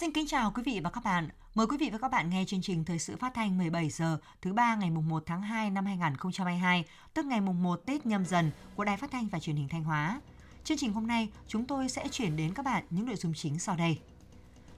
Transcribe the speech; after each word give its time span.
Xin 0.00 0.12
kính 0.12 0.26
chào 0.26 0.52
quý 0.54 0.62
vị 0.66 0.80
và 0.84 0.90
các 0.90 1.04
bạn. 1.04 1.28
Mời 1.54 1.66
quý 1.66 1.76
vị 1.76 1.90
và 1.92 1.98
các 1.98 2.10
bạn 2.10 2.30
nghe 2.30 2.44
chương 2.46 2.62
trình 2.62 2.84
Thời 2.84 2.98
sự 2.98 3.16
phát 3.16 3.34
thanh 3.34 3.58
17 3.58 3.90
giờ 3.90 4.18
thứ 4.42 4.52
ba 4.52 4.74
ngày 4.74 4.90
mùng 4.90 5.08
1 5.08 5.22
tháng 5.26 5.42
2 5.42 5.70
năm 5.70 5.86
2022, 5.86 6.84
tức 7.14 7.26
ngày 7.26 7.40
mùng 7.40 7.62
1 7.62 7.80
Tết 7.86 8.06
nhâm 8.06 8.24
dần 8.24 8.50
của 8.76 8.84
Đài 8.84 8.96
Phát 8.96 9.10
thanh 9.10 9.28
và 9.28 9.38
Truyền 9.38 9.56
hình 9.56 9.68
Thanh 9.68 9.84
Hóa. 9.84 10.20
Chương 10.64 10.78
trình 10.78 10.92
hôm 10.92 11.06
nay 11.06 11.28
chúng 11.48 11.64
tôi 11.64 11.88
sẽ 11.88 12.08
chuyển 12.08 12.36
đến 12.36 12.54
các 12.54 12.64
bạn 12.64 12.84
những 12.90 13.06
nội 13.06 13.16
dung 13.16 13.34
chính 13.34 13.58
sau 13.58 13.76
đây. 13.76 13.98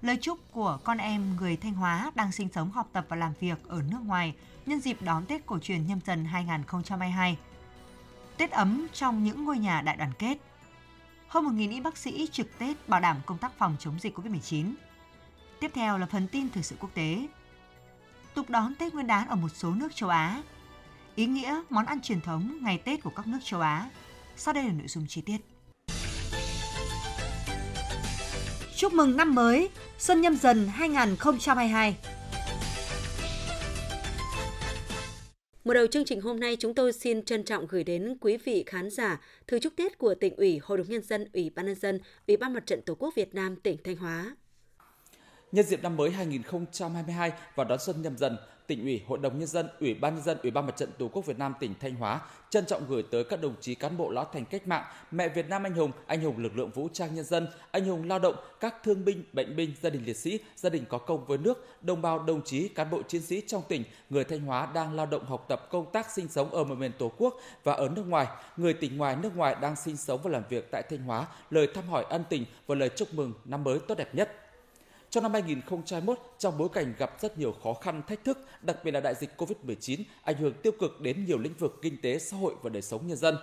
Lời 0.02 0.18
chúc 0.20 0.38
của 0.52 0.78
con 0.84 0.98
em 0.98 1.36
người 1.36 1.56
Thanh 1.56 1.74
Hóa 1.74 2.12
đang 2.14 2.32
sinh 2.32 2.48
sống, 2.54 2.70
học 2.70 2.88
tập 2.92 3.06
và 3.08 3.16
làm 3.16 3.32
việc 3.40 3.68
ở 3.68 3.82
nước 3.90 4.00
ngoài 4.04 4.34
nhân 4.66 4.80
dịp 4.80 5.02
đón 5.02 5.26
Tết 5.26 5.46
cổ 5.46 5.58
truyền 5.58 5.86
nhâm 5.86 6.00
dần 6.06 6.24
2022. 6.24 7.38
Tết 8.36 8.50
ấm 8.50 8.86
trong 8.92 9.24
những 9.24 9.44
ngôi 9.44 9.58
nhà 9.58 9.82
đại 9.82 9.96
đoàn 9.96 10.12
kết. 10.18 10.38
Hơn 11.28 11.44
1.000 11.44 11.70
y 11.70 11.80
bác 11.80 11.96
sĩ 11.96 12.28
trực 12.32 12.58
Tết 12.58 12.88
bảo 12.88 13.00
đảm 13.00 13.16
công 13.26 13.38
tác 13.38 13.58
phòng 13.58 13.76
chống 13.78 13.98
dịch 14.00 14.18
COVID-19 14.18 14.72
Tiếp 15.60 15.70
theo 15.74 15.98
là 15.98 16.06
phần 16.06 16.26
tin 16.32 16.48
thời 16.50 16.62
sự 16.62 16.76
quốc 16.80 16.90
tế. 16.94 17.26
Tục 18.34 18.50
đón 18.50 18.74
Tết 18.74 18.94
Nguyên 18.94 19.06
đán 19.06 19.28
ở 19.28 19.36
một 19.36 19.48
số 19.54 19.74
nước 19.74 19.88
châu 19.94 20.08
Á. 20.08 20.42
Ý 21.14 21.26
nghĩa 21.26 21.62
món 21.70 21.86
ăn 21.86 22.00
truyền 22.00 22.20
thống 22.20 22.58
ngày 22.62 22.78
Tết 22.78 23.02
của 23.02 23.10
các 23.16 23.26
nước 23.26 23.38
châu 23.44 23.60
Á. 23.60 23.90
Sau 24.36 24.54
đây 24.54 24.64
là 24.64 24.72
nội 24.72 24.88
dung 24.88 25.06
chi 25.08 25.22
tiết. 25.22 25.36
Chúc 28.76 28.92
mừng 28.92 29.16
năm 29.16 29.34
mới 29.34 29.68
Xuân 29.98 30.20
Nhâm 30.20 30.36
Dần 30.36 30.68
2022. 30.68 31.96
Mở 35.64 35.74
đầu 35.74 35.86
chương 35.86 36.04
trình 36.04 36.20
hôm 36.20 36.40
nay, 36.40 36.56
chúng 36.58 36.74
tôi 36.74 36.92
xin 36.92 37.24
trân 37.24 37.44
trọng 37.44 37.66
gửi 37.66 37.84
đến 37.84 38.16
quý 38.20 38.36
vị 38.36 38.64
khán 38.66 38.90
giả 38.90 39.20
thư 39.46 39.58
chúc 39.58 39.72
Tết 39.76 39.98
của 39.98 40.14
tỉnh 40.14 40.36
ủy, 40.36 40.60
Hội 40.62 40.78
đồng 40.78 40.88
Nhân 40.88 41.02
dân, 41.02 41.28
Ủy 41.32 41.50
ban 41.50 41.66
Nhân 41.66 41.74
dân, 41.74 42.00
Ủy 42.26 42.36
ban 42.36 42.52
Mặt 42.52 42.66
trận 42.66 42.82
Tổ 42.82 42.94
quốc 42.94 43.14
Việt 43.14 43.34
Nam 43.34 43.56
tỉnh 43.56 43.76
Thanh 43.84 43.96
Hóa. 43.96 44.36
Nhân 45.52 45.66
dịp 45.66 45.82
năm 45.82 45.96
mới 45.96 46.10
2022 46.10 47.32
và 47.54 47.64
đón 47.64 47.78
xuân 47.78 48.02
nhâm 48.02 48.16
dần, 48.16 48.36
tỉnh 48.66 48.82
ủy, 48.82 49.02
hội 49.06 49.18
đồng 49.18 49.38
nhân 49.38 49.48
dân, 49.48 49.68
ủy 49.80 49.94
ban 49.94 50.14
nhân 50.14 50.24
dân, 50.24 50.38
ủy 50.42 50.50
ban 50.50 50.66
mặt 50.66 50.76
trận 50.76 50.90
tổ 50.98 51.08
quốc 51.08 51.26
Việt 51.26 51.38
Nam 51.38 51.54
tỉnh 51.60 51.74
Thanh 51.80 51.94
Hóa 51.94 52.20
trân 52.50 52.66
trọng 52.66 52.82
gửi 52.88 53.04
tới 53.10 53.24
các 53.24 53.42
đồng 53.42 53.54
chí 53.60 53.74
cán 53.74 53.96
bộ 53.96 54.10
lão 54.10 54.24
thành 54.32 54.44
cách 54.44 54.66
mạng, 54.66 54.84
mẹ 55.10 55.28
Việt 55.28 55.48
Nam 55.48 55.62
anh 55.62 55.74
hùng, 55.74 55.92
anh 56.06 56.20
hùng 56.22 56.38
lực 56.38 56.56
lượng 56.56 56.70
vũ 56.70 56.88
trang 56.92 57.14
nhân 57.14 57.24
dân, 57.24 57.48
anh 57.70 57.84
hùng 57.84 58.08
lao 58.08 58.18
động, 58.18 58.34
các 58.60 58.74
thương 58.82 59.04
binh, 59.04 59.24
bệnh 59.32 59.56
binh, 59.56 59.72
gia 59.82 59.90
đình 59.90 60.04
liệt 60.04 60.16
sĩ, 60.16 60.38
gia 60.56 60.70
đình 60.70 60.84
có 60.88 60.98
công 60.98 61.26
với 61.26 61.38
nước, 61.38 61.68
đồng 61.82 62.02
bào 62.02 62.18
đồng 62.18 62.42
chí 62.44 62.68
cán 62.68 62.90
bộ 62.90 63.02
chiến 63.02 63.22
sĩ 63.22 63.42
trong 63.46 63.62
tỉnh, 63.68 63.84
người 64.10 64.24
Thanh 64.24 64.40
Hóa 64.40 64.68
đang 64.74 64.94
lao 64.94 65.06
động 65.06 65.24
học 65.24 65.44
tập 65.48 65.68
công 65.70 65.92
tác 65.92 66.10
sinh 66.10 66.28
sống 66.28 66.50
ở 66.50 66.64
mọi 66.64 66.76
miền 66.76 66.92
Tổ 66.98 67.12
quốc 67.18 67.34
và 67.64 67.72
ở 67.72 67.88
nước 67.88 68.06
ngoài, 68.06 68.26
người 68.56 68.74
tỉnh 68.74 68.96
ngoài 68.96 69.16
nước 69.16 69.36
ngoài 69.36 69.56
đang 69.60 69.76
sinh 69.76 69.96
sống 69.96 70.20
và 70.22 70.30
làm 70.30 70.42
việc 70.48 70.70
tại 70.70 70.82
Thanh 70.90 71.02
Hóa, 71.02 71.26
lời 71.50 71.68
thăm 71.74 71.88
hỏi 71.88 72.04
ân 72.08 72.24
tình 72.28 72.44
và 72.66 72.74
lời 72.74 72.90
chúc 72.96 73.14
mừng 73.14 73.32
năm 73.44 73.64
mới 73.64 73.78
tốt 73.78 73.94
đẹp 73.98 74.14
nhất. 74.14 74.49
Trong 75.10 75.22
năm 75.22 75.32
2021, 75.32 76.18
trong 76.38 76.58
bối 76.58 76.68
cảnh 76.72 76.94
gặp 76.98 77.20
rất 77.20 77.38
nhiều 77.38 77.54
khó 77.62 77.74
khăn, 77.74 78.02
thách 78.06 78.24
thức, 78.24 78.38
đặc 78.62 78.76
biệt 78.84 78.90
là 78.90 79.00
đại 79.00 79.14
dịch 79.14 79.30
COVID-19 79.36 80.02
ảnh 80.22 80.36
hưởng 80.36 80.54
tiêu 80.62 80.72
cực 80.80 81.00
đến 81.00 81.24
nhiều 81.24 81.38
lĩnh 81.38 81.54
vực 81.54 81.78
kinh 81.82 82.00
tế, 82.02 82.18
xã 82.18 82.36
hội 82.36 82.54
và 82.62 82.70
đời 82.70 82.82
sống 82.82 83.06
nhân 83.06 83.16
dân. 83.16 83.36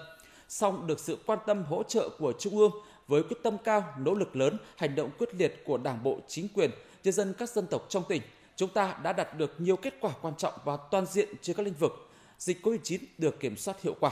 Song 0.50 0.88
được 0.88 1.00
sự 1.00 1.18
quan 1.26 1.40
tâm 1.48 1.64
hỗ 1.64 1.84
trợ 1.84 2.10
của 2.20 2.34
Trung 2.40 2.58
ương 2.58 2.72
với 3.08 3.24
quyết 3.24 3.38
tâm 3.44 3.58
cao, 3.64 3.84
nỗ 3.98 4.14
lực 4.14 4.36
lớn, 4.36 4.58
hành 4.76 4.96
động 4.96 5.10
quyết 5.18 5.36
liệt 5.36 5.64
của 5.66 5.78
Đảng 5.78 6.04
bộ, 6.04 6.18
chính 6.28 6.48
quyền, 6.54 6.72
nhân 7.04 7.14
dân 7.14 7.34
các 7.38 7.50
dân 7.50 7.68
tộc 7.68 7.86
trong 7.90 8.04
tỉnh, 8.10 8.22
chúng 8.56 8.70
ta 8.70 8.98
đã 9.04 9.14
đạt 9.14 9.38
được 9.38 9.62
nhiều 9.62 9.76
kết 9.76 9.94
quả 10.02 10.12
quan 10.22 10.36
trọng 10.38 10.54
và 10.66 10.78
toàn 10.92 11.06
diện 11.06 11.30
trên 11.42 11.56
các 11.56 11.64
lĩnh 11.64 11.74
vực. 11.80 12.10
Dịch 12.40 12.66
COVID-19 12.66 13.00
được 13.18 13.40
kiểm 13.40 13.58
soát 13.58 13.82
hiệu 13.82 13.96
quả. 14.00 14.12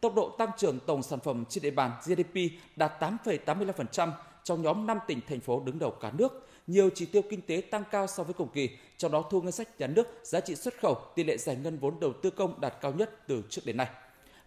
Tốc 0.00 0.14
độ 0.14 0.34
tăng 0.38 0.50
trưởng 0.56 0.78
tổng 0.86 1.02
sản 1.02 1.20
phẩm 1.20 1.44
trên 1.48 1.62
địa 1.62 1.70
bàn 1.70 1.90
GDP 2.06 2.34
đạt 2.76 3.02
8,85% 3.02 4.10
trong 4.44 4.62
nhóm 4.62 4.86
5 4.86 4.98
tỉnh 5.06 5.20
thành 5.28 5.40
phố 5.40 5.62
đứng 5.64 5.78
đầu 5.78 5.90
cả 5.90 6.12
nước, 6.18 6.47
nhiều 6.68 6.90
chỉ 6.94 7.06
tiêu 7.06 7.22
kinh 7.30 7.40
tế 7.42 7.62
tăng 7.70 7.84
cao 7.90 8.06
so 8.06 8.22
với 8.22 8.34
cùng 8.34 8.48
kỳ, 8.48 8.70
trong 8.96 9.12
đó 9.12 9.24
thu 9.30 9.42
ngân 9.42 9.52
sách 9.52 9.80
nhà 9.80 9.86
nước, 9.86 10.08
giá 10.22 10.40
trị 10.40 10.54
xuất 10.54 10.80
khẩu, 10.80 10.94
tỷ 11.14 11.24
lệ 11.24 11.36
giải 11.36 11.56
ngân 11.56 11.78
vốn 11.78 12.00
đầu 12.00 12.12
tư 12.12 12.30
công 12.30 12.60
đạt 12.60 12.74
cao 12.80 12.92
nhất 12.92 13.10
từ 13.26 13.42
trước 13.50 13.62
đến 13.64 13.76
nay. 13.76 13.88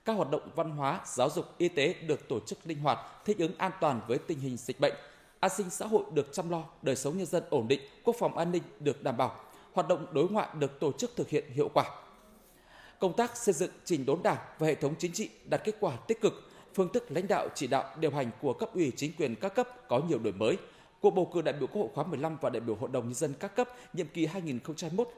Các 0.06 0.14
hoạt 0.14 0.32
động 0.32 0.50
văn 0.56 0.70
hóa, 0.70 1.02
giáo 1.06 1.30
dục, 1.30 1.46
y 1.58 1.68
tế 1.68 1.94
được 1.94 2.28
tổ 2.28 2.40
chức 2.40 2.60
linh 2.66 2.80
hoạt, 2.80 3.00
thích 3.26 3.38
ứng 3.38 3.58
an 3.58 3.72
toàn 3.82 4.02
với 4.08 4.18
tình 4.18 4.40
hình 4.40 4.58
dịch 4.58 4.80
bệnh. 4.80 4.94
An 5.40 5.52
sinh 5.58 5.70
xã 5.70 5.86
hội 5.86 6.04
được 6.14 6.34
chăm 6.34 6.50
lo, 6.50 6.64
đời 6.82 6.96
sống 6.96 7.18
nhân 7.18 7.26
dân 7.26 7.44
ổn 7.50 7.68
định, 7.68 7.82
quốc 8.04 8.16
phòng 8.20 8.38
an 8.38 8.52
ninh 8.52 8.64
được 8.80 9.04
đảm 9.04 9.18
bảo, 9.18 9.36
hoạt 9.74 9.88
động 9.88 10.06
đối 10.12 10.30
ngoại 10.30 10.48
được 10.60 10.80
tổ 10.80 10.92
chức 10.92 11.12
thực 11.16 11.30
hiện 11.30 11.44
hiệu 11.54 11.70
quả. 11.74 11.86
Công 13.00 13.14
tác 13.14 13.38
xây 13.38 13.54
dựng 13.54 13.72
trình 13.86 14.06
đốn 14.06 14.24
Đảng 14.24 14.38
và 14.60 14.68
hệ 14.68 14.76
thống 14.76 14.96
chính 15.00 15.12
trị 15.12 15.30
đạt 15.50 15.62
kết 15.64 15.76
quả 15.80 15.96
tích 16.08 16.22
cực, 16.22 16.34
phương 16.74 16.90
thức 16.94 17.12
lãnh 17.12 17.28
đạo 17.28 17.48
chỉ 17.56 17.68
đạo 17.68 17.84
điều 18.00 18.12
hành 18.12 18.32
của 18.42 18.54
cấp 18.54 18.70
ủy 18.74 18.92
chính 18.96 19.14
quyền 19.18 19.36
các 19.36 19.56
cấp 19.56 19.88
có 19.88 20.02
nhiều 20.08 20.20
đổi 20.20 20.34
mới, 20.34 20.58
Cuộc 21.02 21.12
bầu 21.12 21.26
cử 21.34 21.42
đại 21.42 21.54
biểu 21.54 21.68
Quốc 21.68 21.82
hội 21.82 21.90
khóa 21.94 22.04
15 22.04 22.38
và 22.42 22.50
đại 22.50 22.60
biểu 22.60 22.76
Hội 22.76 22.90
đồng 22.94 23.06
nhân 23.06 23.14
dân 23.14 23.34
các 23.40 23.56
cấp 23.56 23.70
nhiệm 23.94 24.08
kỳ 24.08 24.28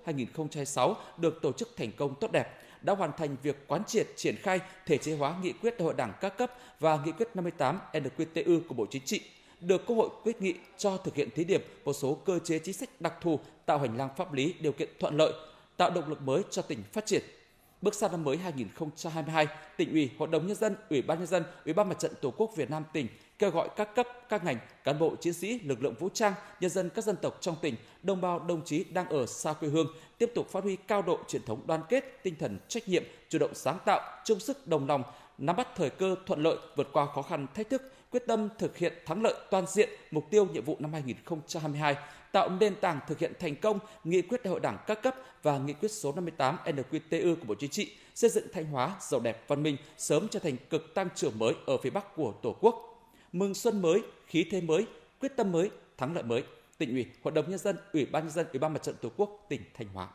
2021-2026 0.05 0.93
được 1.17 1.41
tổ 1.41 1.51
chức 1.51 1.69
thành 1.77 1.91
công 1.91 2.15
tốt 2.15 2.31
đẹp, 2.31 2.47
đã 2.81 2.95
hoàn 2.95 3.11
thành 3.17 3.35
việc 3.43 3.67
quán 3.67 3.83
triệt 3.87 4.07
triển 4.15 4.35
khai 4.35 4.59
thể 4.85 4.97
chế 4.97 5.15
hóa 5.15 5.35
nghị 5.41 5.51
quyết 5.51 5.77
đại 5.77 5.85
hội 5.85 5.93
đảng 5.93 6.13
các 6.21 6.37
cấp 6.37 6.51
và 6.79 6.99
nghị 7.05 7.11
quyết 7.11 7.27
58 7.33 7.79
NQTU 7.93 8.59
của 8.67 8.75
Bộ 8.75 8.85
Chính 8.91 9.05
trị 9.05 9.21
được 9.59 9.85
Quốc 9.85 9.95
hội 9.95 10.09
quyết 10.23 10.41
nghị 10.41 10.53
cho 10.77 10.97
thực 10.97 11.15
hiện 11.15 11.29
thí 11.35 11.43
điểm 11.43 11.61
một 11.85 11.93
số 11.93 12.13
cơ 12.25 12.39
chế 12.39 12.59
chính 12.59 12.73
sách 12.73 12.89
đặc 13.01 13.13
thù 13.21 13.39
tạo 13.65 13.79
hành 13.79 13.97
lang 13.97 14.09
pháp 14.17 14.33
lý 14.33 14.55
điều 14.59 14.71
kiện 14.71 14.89
thuận 14.99 15.17
lợi, 15.17 15.33
tạo 15.77 15.89
động 15.89 16.09
lực 16.09 16.21
mới 16.21 16.43
cho 16.51 16.61
tỉnh 16.61 16.83
phát 16.93 17.05
triển. 17.05 17.21
Bước 17.81 17.95
sang 17.95 18.11
năm 18.11 18.23
mới 18.23 18.37
2022, 18.37 19.47
tỉnh 19.77 19.91
ủy, 19.91 20.09
hội 20.17 20.27
đồng 20.27 20.47
nhân 20.47 20.55
dân, 20.55 20.75
ủy 20.89 21.01
ban 21.01 21.17
nhân 21.17 21.27
dân, 21.27 21.43
ủy 21.65 21.73
ban 21.73 21.89
mặt 21.89 21.99
trận 21.99 22.11
tổ 22.21 22.31
quốc 22.37 22.55
Việt 22.55 22.69
Nam 22.69 22.83
tỉnh 22.93 23.07
kêu 23.43 23.51
gọi 23.51 23.69
các 23.75 23.95
cấp, 23.95 24.07
các 24.29 24.43
ngành, 24.43 24.57
cán 24.83 24.99
bộ 24.99 25.15
chiến 25.15 25.33
sĩ, 25.33 25.59
lực 25.59 25.83
lượng 25.83 25.93
vũ 25.99 26.09
trang, 26.13 26.33
nhân 26.59 26.71
dân 26.71 26.89
các 26.89 27.03
dân 27.03 27.15
tộc 27.15 27.37
trong 27.41 27.55
tỉnh, 27.61 27.75
đồng 28.03 28.21
bào 28.21 28.39
đồng 28.39 28.65
chí 28.65 28.83
đang 28.83 29.09
ở 29.09 29.25
xa 29.25 29.53
quê 29.53 29.69
hương 29.69 29.87
tiếp 30.17 30.31
tục 30.35 30.49
phát 30.49 30.63
huy 30.63 30.75
cao 30.75 31.01
độ 31.01 31.19
truyền 31.27 31.45
thống 31.45 31.61
đoàn 31.67 31.81
kết, 31.89 32.19
tinh 32.23 32.35
thần 32.39 32.59
trách 32.67 32.87
nhiệm, 32.87 33.03
chủ 33.29 33.39
động 33.39 33.51
sáng 33.53 33.77
tạo, 33.85 34.01
chung 34.25 34.39
sức 34.39 34.67
đồng 34.67 34.87
lòng, 34.87 35.03
nắm 35.37 35.55
bắt 35.55 35.67
thời 35.75 35.89
cơ 35.89 36.15
thuận 36.25 36.43
lợi, 36.43 36.57
vượt 36.75 36.87
qua 36.93 37.05
khó 37.05 37.21
khăn 37.21 37.47
thách 37.53 37.69
thức, 37.69 37.81
quyết 38.11 38.23
tâm 38.27 38.49
thực 38.59 38.77
hiện 38.77 38.93
thắng 39.05 39.23
lợi 39.23 39.33
toàn 39.51 39.65
diện 39.67 39.89
mục 40.11 40.29
tiêu 40.29 40.45
nhiệm 40.45 40.63
vụ 40.63 40.77
năm 40.79 40.93
2022, 40.93 41.95
tạo 42.31 42.49
nền 42.59 42.75
tảng 42.75 42.99
thực 43.07 43.19
hiện 43.19 43.33
thành 43.39 43.55
công 43.55 43.79
nghị 44.03 44.21
quyết 44.21 44.43
đại 44.43 44.51
hội 44.51 44.59
đảng 44.59 44.77
các 44.87 45.03
cấp 45.03 45.15
và 45.43 45.57
nghị 45.57 45.73
quyết 45.73 45.91
số 45.91 46.11
58 46.11 46.57
NQTU 46.65 47.35
của 47.35 47.45
Bộ 47.47 47.55
Chính 47.59 47.69
trị, 47.69 47.91
xây 48.15 48.29
dựng 48.29 48.47
Thanh 48.53 48.65
Hóa 48.65 48.95
giàu 49.01 49.19
đẹp 49.19 49.43
văn 49.47 49.63
minh, 49.63 49.77
sớm 49.97 50.27
trở 50.31 50.39
thành 50.39 50.57
cực 50.69 50.93
tăng 50.93 51.09
trưởng 51.15 51.39
mới 51.39 51.53
ở 51.65 51.77
phía 51.77 51.89
Bắc 51.89 52.15
của 52.15 52.33
Tổ 52.41 52.55
quốc 52.59 52.92
mừng 53.33 53.53
xuân 53.53 53.81
mới, 53.81 54.01
khí 54.27 54.45
thế 54.51 54.61
mới, 54.61 54.85
quyết 55.19 55.31
tâm 55.35 55.51
mới, 55.51 55.69
thắng 55.97 56.13
lợi 56.13 56.23
mới. 56.23 56.43
Tỉnh 56.77 56.91
ủy, 56.91 57.05
Hội 57.21 57.31
đồng 57.31 57.49
nhân 57.49 57.59
dân, 57.59 57.75
Ủy 57.93 58.05
ban 58.05 58.23
nhân 58.23 58.33
dân, 58.33 58.45
Ủy 58.53 58.59
ban 58.59 58.73
mặt 58.73 58.83
trận 58.83 58.95
Tổ 59.01 59.09
quốc 59.17 59.45
tỉnh 59.49 59.61
Thanh 59.73 59.87
Hóa. 59.87 60.09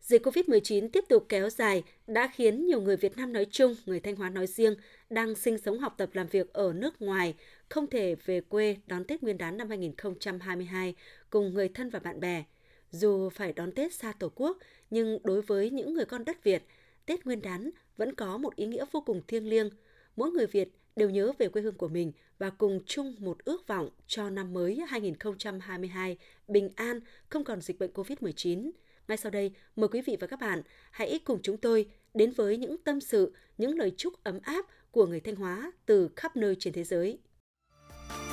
Dịch 0.00 0.26
COVID-19 0.26 0.88
tiếp 0.88 1.04
tục 1.08 1.26
kéo 1.28 1.50
dài 1.50 1.82
đã 2.06 2.30
khiến 2.34 2.66
nhiều 2.66 2.80
người 2.80 2.96
Việt 2.96 3.16
Nam 3.16 3.32
nói 3.32 3.46
chung, 3.50 3.74
người 3.86 4.00
Thanh 4.00 4.16
Hóa 4.16 4.30
nói 4.30 4.46
riêng 4.46 4.74
đang 5.10 5.34
sinh 5.34 5.58
sống 5.58 5.78
học 5.78 5.94
tập 5.98 6.10
làm 6.12 6.26
việc 6.26 6.52
ở 6.52 6.72
nước 6.72 7.02
ngoài 7.02 7.34
không 7.68 7.86
thể 7.86 8.14
về 8.14 8.40
quê 8.40 8.76
đón 8.86 9.04
Tết 9.04 9.22
Nguyên 9.22 9.38
đán 9.38 9.56
năm 9.56 9.68
2022 9.68 10.94
cùng 11.30 11.54
người 11.54 11.68
thân 11.68 11.90
và 11.90 11.98
bạn 11.98 12.20
bè. 12.20 12.44
Dù 12.90 13.30
phải 13.30 13.52
đón 13.52 13.72
Tết 13.72 13.94
xa 13.94 14.12
Tổ 14.12 14.32
quốc, 14.34 14.58
nhưng 14.90 15.18
đối 15.24 15.42
với 15.42 15.70
những 15.70 15.94
người 15.94 16.04
con 16.04 16.24
đất 16.24 16.44
Việt, 16.44 16.62
Tết 17.06 17.26
Nguyên 17.26 17.42
đán 17.42 17.70
vẫn 17.96 18.14
có 18.14 18.38
một 18.38 18.56
ý 18.56 18.66
nghĩa 18.66 18.84
vô 18.92 19.00
cùng 19.00 19.22
thiêng 19.28 19.48
liêng. 19.48 19.70
Mỗi 20.16 20.30
người 20.30 20.46
Việt 20.46 20.68
đều 20.96 21.10
nhớ 21.10 21.32
về 21.38 21.48
quê 21.48 21.62
hương 21.62 21.74
của 21.74 21.88
mình 21.88 22.12
và 22.38 22.50
cùng 22.50 22.80
chung 22.86 23.14
một 23.18 23.44
ước 23.44 23.66
vọng 23.66 23.88
cho 24.06 24.30
năm 24.30 24.52
mới 24.52 24.80
2022 24.88 26.18
bình 26.48 26.68
an, 26.76 27.00
không 27.28 27.44
còn 27.44 27.60
dịch 27.60 27.78
bệnh 27.78 27.90
COVID-19. 27.92 28.70
Ngay 29.08 29.16
sau 29.16 29.30
đây, 29.30 29.52
mời 29.76 29.88
quý 29.88 30.02
vị 30.06 30.16
và 30.20 30.26
các 30.26 30.40
bạn 30.40 30.62
hãy 30.90 31.20
cùng 31.24 31.38
chúng 31.42 31.56
tôi 31.56 31.86
đến 32.14 32.32
với 32.36 32.56
những 32.56 32.76
tâm 32.84 33.00
sự, 33.00 33.34
những 33.58 33.78
lời 33.78 33.92
chúc 33.96 34.14
ấm 34.24 34.38
áp 34.42 34.66
của 34.90 35.06
người 35.06 35.20
Thanh 35.20 35.36
Hóa 35.36 35.72
từ 35.86 36.10
khắp 36.16 36.36
nơi 36.36 36.56
trên 36.58 36.72
thế 36.72 36.84
giới. 36.84 37.18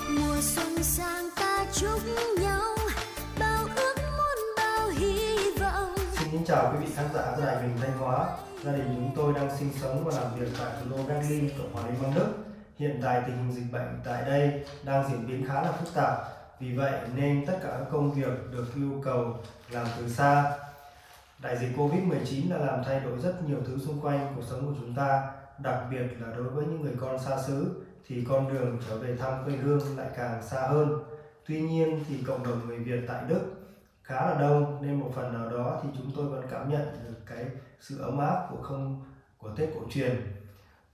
Mùa 0.09 0.37
xuân 0.41 0.83
sang 0.83 1.29
ta 1.35 1.65
chúc 1.73 1.99
nhau 2.41 2.75
bao 3.39 3.67
ước 3.75 3.95
muốn 3.97 4.55
bao 4.57 4.89
hy 4.89 5.37
vọng. 5.59 5.95
Xin 6.31 6.45
chào 6.45 6.73
quý 6.73 6.85
vị 6.85 6.91
khán 6.95 7.05
giả 7.13 7.33
của 7.35 7.45
Đài 7.45 7.67
Bình 7.67 7.77
Thanh 7.81 7.97
Hóa. 7.97 8.37
Gia 8.63 8.71
đình 8.71 8.87
chúng 8.95 9.11
tôi 9.15 9.33
đang 9.33 9.57
sinh 9.59 9.69
sống 9.81 10.03
và 10.05 10.21
làm 10.21 10.39
việc 10.39 10.51
tại 10.59 10.71
thủ 10.83 10.97
đô 10.97 11.03
Berlin, 11.03 11.49
Cộng 11.57 11.73
hòa 11.73 11.87
Liên 11.87 11.95
bang 12.01 12.15
Đức. 12.15 12.50
Hiện 12.81 12.99
tại 13.01 13.21
tình 13.25 13.37
hình 13.37 13.51
dịch 13.51 13.71
bệnh 13.71 13.99
tại 14.03 14.23
đây 14.25 14.65
đang 14.83 15.09
diễn 15.09 15.27
biến 15.27 15.47
khá 15.47 15.61
là 15.61 15.71
phức 15.71 15.93
tạp, 15.93 16.17
vì 16.59 16.75
vậy 16.75 16.91
nên 17.15 17.45
tất 17.45 17.59
cả 17.63 17.69
các 17.69 17.85
công 17.91 18.11
việc 18.11 18.51
được 18.51 18.65
yêu 18.75 19.01
cầu 19.03 19.35
làm 19.69 19.87
từ 19.97 20.09
xa. 20.09 20.57
Đại 21.41 21.57
dịch 21.57 21.77
Covid-19 21.77 22.49
đã 22.49 22.57
làm 22.57 22.83
thay 22.85 22.99
đổi 22.99 23.19
rất 23.19 23.43
nhiều 23.47 23.57
thứ 23.67 23.77
xung 23.79 24.01
quanh 24.01 24.33
cuộc 24.35 24.41
sống 24.49 24.65
của 24.65 24.73
chúng 24.79 24.95
ta, 24.95 25.31
đặc 25.59 25.83
biệt 25.91 26.03
là 26.19 26.33
đối 26.35 26.43
với 26.43 26.65
những 26.65 26.81
người 26.81 26.95
con 26.99 27.19
xa 27.19 27.41
xứ 27.41 27.83
thì 28.07 28.25
con 28.29 28.53
đường 28.53 28.77
trở 28.89 28.97
về 28.97 29.15
thăm 29.15 29.33
quê 29.45 29.55
hương 29.55 29.97
lại 29.97 30.07
càng 30.17 30.43
xa 30.43 30.67
hơn. 30.67 31.03
Tuy 31.47 31.61
nhiên 31.61 32.03
thì 32.09 32.23
cộng 32.27 32.43
đồng 32.43 32.67
người 32.67 32.79
Việt 32.79 33.01
tại 33.07 33.23
Đức 33.27 33.41
khá 34.03 34.25
là 34.25 34.37
đông 34.39 34.77
nên 34.81 34.99
một 34.99 35.11
phần 35.15 35.33
nào 35.33 35.49
đó 35.49 35.79
thì 35.83 35.89
chúng 35.97 36.11
tôi 36.15 36.25
vẫn 36.25 36.45
cảm 36.51 36.69
nhận 36.69 36.87
được 37.07 37.25
cái 37.25 37.45
sự 37.79 38.01
ấm 38.01 38.17
áp 38.19 38.47
của 38.51 38.61
không 38.61 39.03
của 39.37 39.49
Tết 39.55 39.69
cổ 39.75 39.81
truyền 39.89 40.40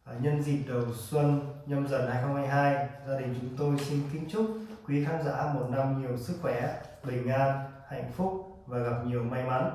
À, 0.09 0.13
nhân 0.21 0.44
dịp 0.44 0.63
đầu 0.68 0.83
xuân 0.95 1.42
nhâm 1.65 1.88
dần 1.88 2.12
2022, 2.12 2.88
gia 3.07 3.19
đình 3.19 3.36
chúng 3.42 3.57
tôi 3.57 3.86
xin 3.86 4.01
kính 4.13 4.30
chúc 4.30 4.57
quý 4.88 5.06
khán 5.06 5.24
giả 5.25 5.54
một 5.54 5.68
năm 5.69 6.01
nhiều 6.01 6.18
sức 6.18 6.38
khỏe, 6.42 6.81
bình 7.04 7.27
an, 7.27 7.71
hạnh 7.89 8.12
phúc 8.18 8.63
và 8.68 8.77
gặp 8.77 9.06
nhiều 9.06 9.24
may 9.24 9.44
mắn. 9.44 9.71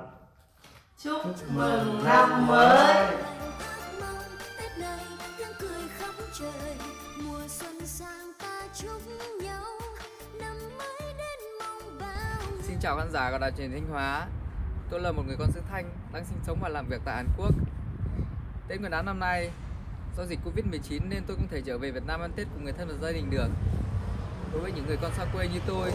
Chúc 0.99 1.23
mừng 1.55 2.05
năm 2.05 2.47
mới! 2.47 3.07
Xin 12.63 12.79
chào 12.81 12.97
khán 12.97 13.11
giả 13.13 13.31
của 13.31 13.39
đài 13.39 13.53
truyền 13.59 13.73
Thanh 13.73 13.87
Hóa. 13.91 14.27
Tôi 14.91 15.01
là 15.01 15.13
một 15.13 15.23
người 15.27 15.37
con 15.39 15.53
xứ 15.53 15.61
Thanh 15.71 15.91
đang 16.13 16.25
sinh 16.25 16.39
sống 16.47 16.59
và 16.63 16.69
làm 16.69 16.87
việc 16.89 17.01
tại 17.05 17.17
Hàn 17.17 17.27
Quốc. 17.37 17.55
Tết 18.69 18.81
Nguyên 18.81 18.91
đán 18.91 19.07
năm 19.07 19.21
nay 19.21 19.51
do 20.17 20.27
dịch 20.27 20.39
Covid-19 20.45 21.01
nên 21.09 21.23
tôi 21.27 21.37
không 21.37 21.49
thể 21.49 21.61
trở 21.61 21.79
về 21.79 21.91
Việt 21.91 22.07
Nam 22.07 22.21
ăn 22.21 22.33
Tết 22.37 22.47
cùng 22.55 22.65
người 22.65 22.73
thân 22.73 22.89
và 22.89 22.95
gia 23.03 23.13
đình 23.13 23.31
được. 23.31 23.49
Đối 24.53 24.63
với 24.63 24.73
những 24.73 24.87
người 24.87 24.97
con 24.97 25.13
xa 25.13 25.25
quê 25.33 25.49
như 25.49 25.61
tôi 25.67 25.91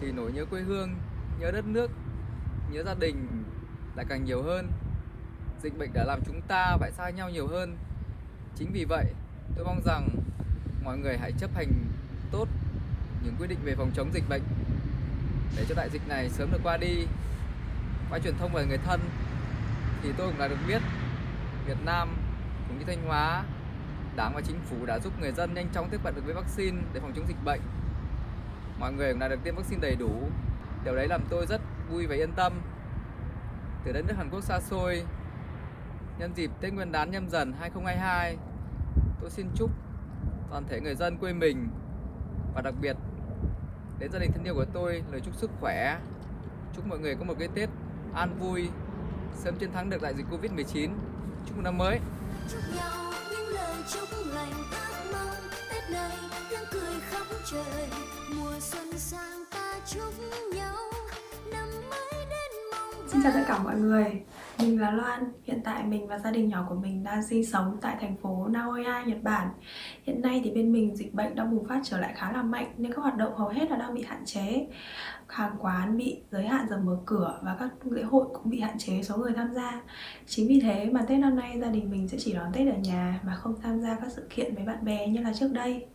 thì 0.00 0.12
nỗi 0.12 0.32
nhớ 0.32 0.44
quê 0.44 0.60
hương, 0.60 0.94
nhớ 1.40 1.50
đất 1.50 1.66
nước, 1.66 1.90
nhớ 2.70 2.82
gia 2.82 2.94
đình 2.94 3.44
lại 3.96 4.06
càng 4.08 4.24
nhiều 4.24 4.42
hơn. 4.42 4.68
Dịch 5.62 5.78
bệnh 5.78 5.92
đã 5.92 6.04
làm 6.04 6.20
chúng 6.26 6.40
ta 6.48 6.76
phải 6.80 6.92
xa 6.92 7.10
nhau 7.10 7.30
nhiều 7.30 7.46
hơn. 7.46 7.76
Chính 8.56 8.72
vì 8.72 8.84
vậy, 8.84 9.04
tôi 9.56 9.64
mong 9.64 9.82
rằng 9.84 10.08
mọi 10.84 10.98
người 10.98 11.18
hãy 11.18 11.32
chấp 11.32 11.54
hành 11.54 11.72
tốt 12.30 12.48
những 13.24 13.34
quy 13.40 13.46
định 13.46 13.58
về 13.64 13.74
phòng 13.74 13.90
chống 13.94 14.10
dịch 14.14 14.28
bệnh 14.28 14.42
để 15.56 15.64
cho 15.68 15.74
đại 15.74 15.88
dịch 15.92 16.08
này 16.08 16.30
sớm 16.30 16.52
được 16.52 16.60
qua 16.62 16.76
đi. 16.76 17.06
Qua 18.10 18.18
truyền 18.18 18.34
thông 18.38 18.52
về 18.52 18.66
người 18.66 18.78
thân 18.78 19.00
thì 20.02 20.12
tôi 20.16 20.26
cũng 20.26 20.38
đã 20.38 20.48
được 20.48 20.58
biết 20.68 20.82
Việt 21.66 21.78
Nam 21.84 22.17
cũng 22.68 22.78
như 22.78 22.84
Thanh 22.84 23.06
Hóa, 23.06 23.44
Đảng 24.16 24.34
và 24.34 24.40
chính 24.40 24.60
phủ 24.64 24.86
đã 24.86 24.98
giúp 24.98 25.12
người 25.20 25.32
dân 25.32 25.54
nhanh 25.54 25.68
chóng 25.72 25.88
tiếp 25.90 26.00
cận 26.04 26.14
được 26.14 26.22
với 26.24 26.34
vaccine 26.34 26.78
để 26.92 27.00
phòng 27.00 27.12
chống 27.16 27.26
dịch 27.28 27.44
bệnh. 27.44 27.60
Mọi 28.80 28.92
người 28.92 29.12
cũng 29.12 29.20
đã 29.20 29.28
được 29.28 29.38
tiêm 29.44 29.54
vaccine 29.54 29.80
đầy 29.82 29.96
đủ. 29.96 30.10
Điều 30.84 30.96
đấy 30.96 31.08
làm 31.08 31.20
tôi 31.30 31.46
rất 31.46 31.60
vui 31.90 32.06
và 32.06 32.14
yên 32.14 32.32
tâm. 32.32 32.52
Từ 33.84 33.92
đất 33.92 34.04
nước 34.08 34.14
Hàn 34.16 34.30
Quốc 34.30 34.40
xa 34.40 34.60
xôi, 34.60 35.02
nhân 36.18 36.32
dịp 36.34 36.50
Tết 36.60 36.72
Nguyên 36.72 36.92
đán 36.92 37.10
nhâm 37.10 37.28
dần 37.28 37.52
2022, 37.60 38.36
tôi 39.20 39.30
xin 39.30 39.46
chúc 39.54 39.70
toàn 40.50 40.64
thể 40.68 40.80
người 40.80 40.94
dân 40.94 41.16
quê 41.16 41.32
mình 41.32 41.68
và 42.54 42.60
đặc 42.60 42.74
biệt 42.80 42.96
đến 43.98 44.12
gia 44.12 44.18
đình 44.18 44.32
thân 44.32 44.44
yêu 44.44 44.54
của 44.54 44.64
tôi 44.72 45.02
lời 45.10 45.20
chúc 45.20 45.34
sức 45.34 45.50
khỏe. 45.60 45.98
Chúc 46.76 46.86
mọi 46.86 46.98
người 46.98 47.14
có 47.14 47.24
một 47.24 47.34
cái 47.38 47.48
Tết 47.54 47.68
an 48.14 48.36
vui, 48.38 48.68
sớm 49.34 49.54
chiến 49.58 49.72
thắng 49.72 49.90
được 49.90 50.02
đại 50.02 50.14
dịch 50.14 50.26
Covid-19. 50.30 50.90
Chúc 51.46 51.58
năm 51.58 51.78
mới! 51.78 52.00
Chúc 52.52 52.60
nhau 52.76 53.12
những 53.30 53.48
lời 53.48 53.76
chúc 53.92 54.08
lành 54.34 54.52
ước 54.70 55.10
mong 55.12 55.36
tết 55.70 55.90
này 55.90 56.16
tiếng 56.50 56.60
cười 56.70 57.00
khắp 57.00 57.26
trời 57.50 57.88
mùa 58.36 58.52
xuân 58.60 58.98
sang 58.98 59.44
ta 59.50 59.74
chúc 59.86 60.14
nhau 60.54 60.76
năm 61.52 61.68
mới 61.90 62.26
đến 62.30 62.52
mong 62.72 63.08
Xin 63.08 63.22
chào 63.22 63.32
tất 63.34 63.42
cả 63.46 63.58
mọi 63.58 63.76
người 63.76 64.22
mình 64.58 64.80
là 64.80 64.90
Loan, 64.90 65.32
hiện 65.44 65.60
tại 65.64 65.82
mình 65.82 66.08
và 66.08 66.18
gia 66.18 66.30
đình 66.30 66.48
nhỏ 66.48 66.66
của 66.68 66.74
mình 66.74 67.04
đang 67.04 67.26
sinh 67.26 67.46
sống 67.46 67.78
tại 67.80 67.96
thành 68.00 68.16
phố 68.16 68.46
Nagoya, 68.50 69.04
Nhật 69.04 69.18
Bản. 69.22 69.48
Hiện 70.02 70.22
nay 70.22 70.40
thì 70.44 70.50
bên 70.50 70.72
mình 70.72 70.96
dịch 70.96 71.14
bệnh 71.14 71.34
đang 71.34 71.56
bùng 71.56 71.68
phát 71.68 71.80
trở 71.84 71.98
lại 71.98 72.12
khá 72.16 72.32
là 72.32 72.42
mạnh 72.42 72.72
nên 72.76 72.92
các 72.92 73.02
hoạt 73.02 73.16
động 73.16 73.36
hầu 73.36 73.48
hết 73.48 73.70
là 73.70 73.76
đang 73.76 73.94
bị 73.94 74.02
hạn 74.02 74.24
chế. 74.24 74.66
Hàng 75.28 75.56
quán 75.58 75.96
bị 75.96 76.20
giới 76.30 76.46
hạn 76.46 76.66
giờ 76.70 76.78
mở 76.78 76.96
cửa 77.06 77.38
và 77.42 77.56
các 77.58 77.70
lễ 77.84 78.02
hội 78.02 78.26
cũng 78.32 78.50
bị 78.50 78.60
hạn 78.60 78.78
chế 78.78 79.02
số 79.02 79.16
người 79.16 79.32
tham 79.36 79.54
gia. 79.54 79.82
Chính 80.26 80.48
vì 80.48 80.60
thế 80.60 80.90
mà 80.92 81.02
Tết 81.08 81.18
năm 81.18 81.36
nay 81.36 81.60
gia 81.60 81.68
đình 81.68 81.90
mình 81.90 82.08
sẽ 82.08 82.18
chỉ 82.20 82.32
đón 82.32 82.52
Tết 82.52 82.74
ở 82.74 82.78
nhà 82.78 83.20
mà 83.22 83.34
không 83.34 83.54
tham 83.62 83.80
gia 83.80 83.94
các 83.94 84.12
sự 84.16 84.26
kiện 84.30 84.54
với 84.54 84.64
bạn 84.64 84.84
bè 84.84 85.06
như 85.06 85.22
là 85.22 85.32
trước 85.32 85.48
đây. 85.52 85.86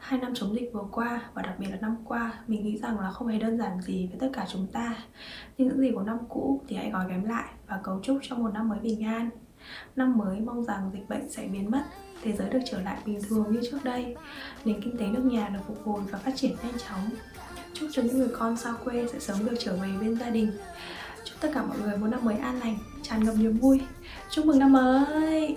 Hai 0.00 0.20
năm 0.20 0.32
chống 0.34 0.54
dịch 0.54 0.70
vừa 0.72 0.84
qua 0.92 1.22
và 1.34 1.42
đặc 1.42 1.54
biệt 1.58 1.66
là 1.70 1.76
năm 1.80 1.96
qua, 2.04 2.32
mình 2.46 2.64
nghĩ 2.64 2.78
rằng 2.78 3.00
là 3.00 3.10
không 3.10 3.28
hề 3.28 3.38
đơn 3.38 3.58
giản 3.58 3.80
gì 3.80 4.06
với 4.06 4.20
tất 4.20 4.30
cả 4.32 4.46
chúng 4.52 4.66
ta. 4.66 4.94
Nhưng 5.58 5.68
những 5.68 5.80
gì 5.80 5.90
của 5.94 6.02
năm 6.02 6.18
cũ 6.28 6.62
thì 6.68 6.76
hãy 6.76 6.90
gói 6.90 7.04
ghém 7.08 7.24
lại 7.24 7.48
và 7.66 7.80
cấu 7.82 8.00
trúc 8.02 8.18
cho 8.22 8.36
một 8.36 8.50
năm 8.54 8.68
mới 8.68 8.78
bình 8.78 9.04
an. 9.04 9.30
Năm 9.96 10.18
mới 10.18 10.40
mong 10.40 10.64
rằng 10.64 10.90
dịch 10.92 11.08
bệnh 11.08 11.30
sẽ 11.30 11.46
biến 11.46 11.70
mất, 11.70 11.82
thế 12.22 12.32
giới 12.32 12.50
được 12.50 12.60
trở 12.70 12.82
lại 12.82 12.98
bình 13.06 13.18
thường 13.28 13.52
như 13.52 13.60
trước 13.70 13.78
đây, 13.84 14.16
nền 14.64 14.82
kinh 14.82 14.98
tế 14.98 15.06
nước 15.06 15.24
nhà 15.24 15.48
được 15.48 15.60
phục 15.66 15.78
hồi 15.84 16.00
và 16.10 16.18
phát 16.18 16.32
triển 16.36 16.56
nhanh 16.62 16.78
chóng. 16.88 17.10
Chúc 17.74 17.88
cho 17.92 18.02
những 18.02 18.18
người 18.18 18.28
con 18.38 18.56
xa 18.56 18.74
quê 18.84 19.06
sẽ 19.12 19.18
sớm 19.18 19.44
được 19.44 19.56
trở 19.58 19.72
về 19.72 19.88
bên 20.00 20.18
gia 20.18 20.30
đình. 20.30 20.52
Chúc 21.24 21.40
tất 21.40 21.50
cả 21.54 21.62
mọi 21.62 21.78
người 21.78 21.96
một 21.96 22.06
năm 22.06 22.24
mới 22.24 22.36
an 22.36 22.60
lành, 22.60 22.78
tràn 23.02 23.24
ngập 23.24 23.34
niềm 23.38 23.58
vui. 23.58 23.80
Chúc 24.30 24.46
mừng 24.46 24.58
năm 24.58 24.72
mới! 24.72 25.56